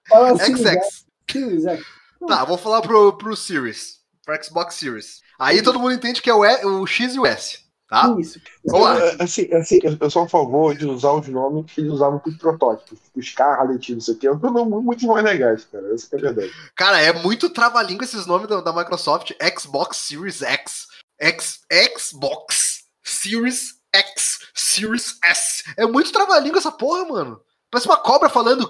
[0.09, 0.85] Fala Series X.
[0.85, 1.05] XX.
[1.31, 1.85] Series X.
[2.27, 3.97] Tá, vou falar pro, pro Series.
[4.25, 5.21] Pro Xbox Series.
[5.39, 7.59] Aí todo mundo entende que é o, E- o X e o S.
[7.87, 8.13] Tá?
[8.19, 8.39] Isso.
[8.65, 8.99] Vamos lá.
[8.99, 12.29] Eu, assim, assim, eu- sou a favor de usar os nomes que eles usavam para
[12.29, 12.99] os protótipos.
[12.99, 14.27] Tipo Scarlet, não sei o que.
[14.27, 15.93] Eu não muito mais legais, cara.
[15.93, 16.51] Essa é a verdade.
[16.75, 19.31] Cara, é muito trava-língua esses nomes da, da Microsoft.
[19.57, 20.87] Xbox Series X.
[21.19, 21.61] X
[21.97, 24.39] Xbox Series X.
[24.53, 25.63] Series S.
[25.77, 27.39] É muito trava-língua essa porra, mano.
[27.71, 28.69] Parece uma cobra falando.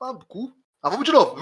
[0.00, 0.52] Ah, cu.
[0.82, 1.36] Ah, vamos de novo.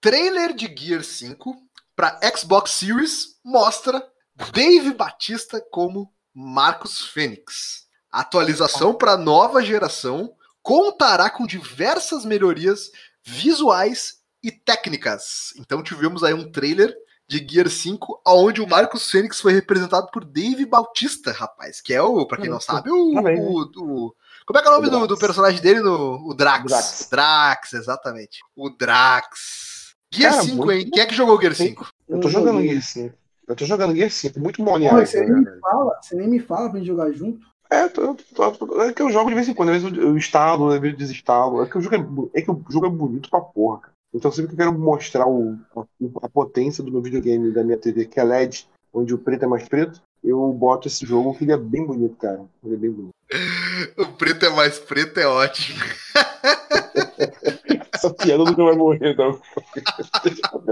[0.00, 1.56] Trailer de Gear 5
[1.96, 4.06] para Xbox Series mostra
[4.52, 7.84] Dave Batista como Marcos Fênix.
[8.10, 10.32] Atualização para nova geração
[10.62, 12.90] contará com diversas melhorias
[13.22, 15.52] visuais e técnicas.
[15.58, 16.94] Então tivemos aí um trailer
[17.26, 22.02] de Gear 5, onde o Marcos Fênix foi representado por Dave Bautista, rapaz, que é
[22.02, 23.34] o, pra quem não sabe, o, né?
[23.38, 24.14] o- o-
[24.46, 26.66] como é que é o nome O do, do personagem dele no o Drax.
[26.66, 27.08] Drax.
[27.10, 28.40] Drax, exatamente.
[28.54, 29.94] O Drax.
[30.12, 30.90] Gear Cara, 5, muito hein?
[30.92, 31.88] Quem é que jogou Gear 5?
[32.08, 33.16] Eu tô jogando Gear 5.
[33.46, 34.40] Eu tô jogando Gear 5.
[34.40, 35.08] Muito bom, aliás.
[35.10, 37.46] você, né, nem me fala, você nem me fala pra gente jogar junto.
[37.70, 39.70] É, tô, tô- tô- é que eu jogo de vez em quando.
[39.70, 41.62] Às vezes eu instalo, às vezes eu desinstalo.
[41.62, 43.92] É que o jogo é, é que o jogo é bonito pra porra, cara.
[44.14, 45.82] Então sempre que eu quero mostrar o- a,
[46.22, 49.48] a potência do meu videogame da minha TV, que é LED, onde o preto é
[49.48, 52.40] mais preto, eu boto esse jogo que ele é bem bonito, cara.
[52.64, 53.10] Ele é bem bonito.
[53.98, 55.78] O preto é mais preto, é ótimo.
[58.04, 59.40] Essa piada nunca vai morrer, não.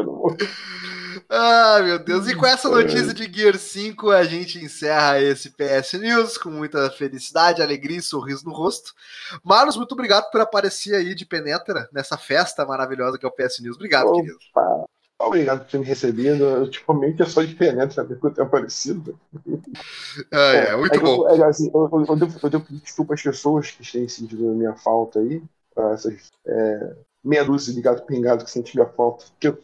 [0.04, 0.36] Morre.
[1.28, 2.26] Ah, meu Deus.
[2.28, 6.90] E com essa notícia de Gear 5, a gente encerra esse PS News com muita
[6.90, 8.92] felicidade, alegria e sorriso no rosto.
[9.44, 13.60] Marlos, muito obrigado por aparecer aí de penetra nessa festa maravilhosa que é o PS
[13.60, 13.76] News.
[13.76, 14.16] Obrigado, Opa.
[14.20, 14.38] querido.
[15.18, 16.44] Obrigado por ter me recebido.
[16.44, 19.18] Eu, ultimamente é só de penetra, saber que eu tenho aparecido.
[20.32, 21.28] Ah, é, muito que eu- bom.
[21.28, 24.48] é, assim, eu, eu, eu devo, eu devo pedir desculpa às pessoas que têm sentido
[24.50, 25.40] a minha falta aí,
[25.92, 29.58] essas é, meia dúzia de gato pingado que sentem minha falta, que eu,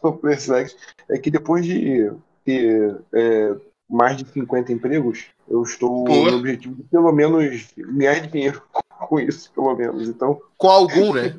[0.00, 0.76] sou perplexo,
[1.08, 2.10] é que depois de
[2.44, 3.54] ter é,
[3.88, 8.62] mais de 50 empregos, eu estou no objetivo de pelo menos ganhar dinheiro
[9.08, 10.08] com isso, pelo menos.
[10.08, 11.36] Então, Com algum, né?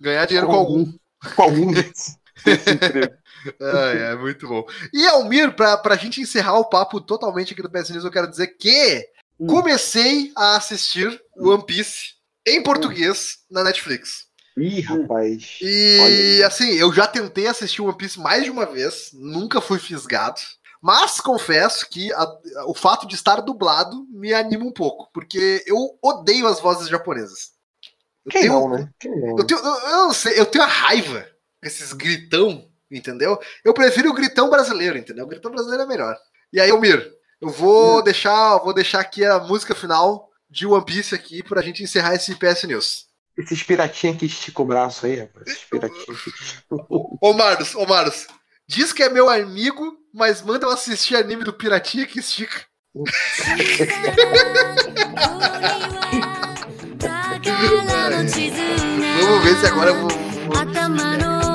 [0.00, 0.92] Ganhar dinheiro com algum.
[1.34, 2.16] com algum desses.
[2.44, 3.14] desse emprego.
[3.60, 4.66] É, é muito bom.
[4.92, 8.28] E Almir, pra, pra gente encerrar o papo totalmente aqui do PS News, eu quero
[8.28, 9.06] dizer que
[9.40, 9.46] Hum.
[9.46, 12.14] comecei a assistir One Piece
[12.46, 14.26] em português na Netflix.
[14.60, 15.58] Ih, rapaz.
[15.60, 20.40] E assim, eu já tentei assistir One Piece mais de uma vez, nunca fui fisgado.
[20.80, 22.36] Mas confesso que a-
[22.66, 27.50] o fato de estar dublado me anima um pouco, porque eu odeio as vozes japonesas.
[28.24, 28.88] Eu Quem tenho- não, né?
[29.00, 29.38] Quem não?
[29.38, 31.26] Eu tenho, eu, eu não sei, eu tenho a raiva
[31.60, 33.38] desses gritão, entendeu?
[33.64, 35.24] Eu prefiro o gritão brasileiro, entendeu?
[35.24, 36.16] O gritão brasileiro é melhor.
[36.52, 41.12] E aí, Almir, eu vou deixar, vou deixar aqui a música final de One Piece
[41.12, 43.07] aqui pra gente encerrar esse PS News.
[43.38, 45.46] Esses piratinhos que esticam o braço aí, rapaz.
[45.46, 46.30] Esses piratinhos que
[47.22, 48.26] Ô Marlos, ô Marlos,
[48.66, 52.66] diz que é meu amigo, mas manda eu assistir anime do Piratinha que estica.
[59.20, 60.08] Vamos ver se agora eu vou.
[60.10, 61.47] vou-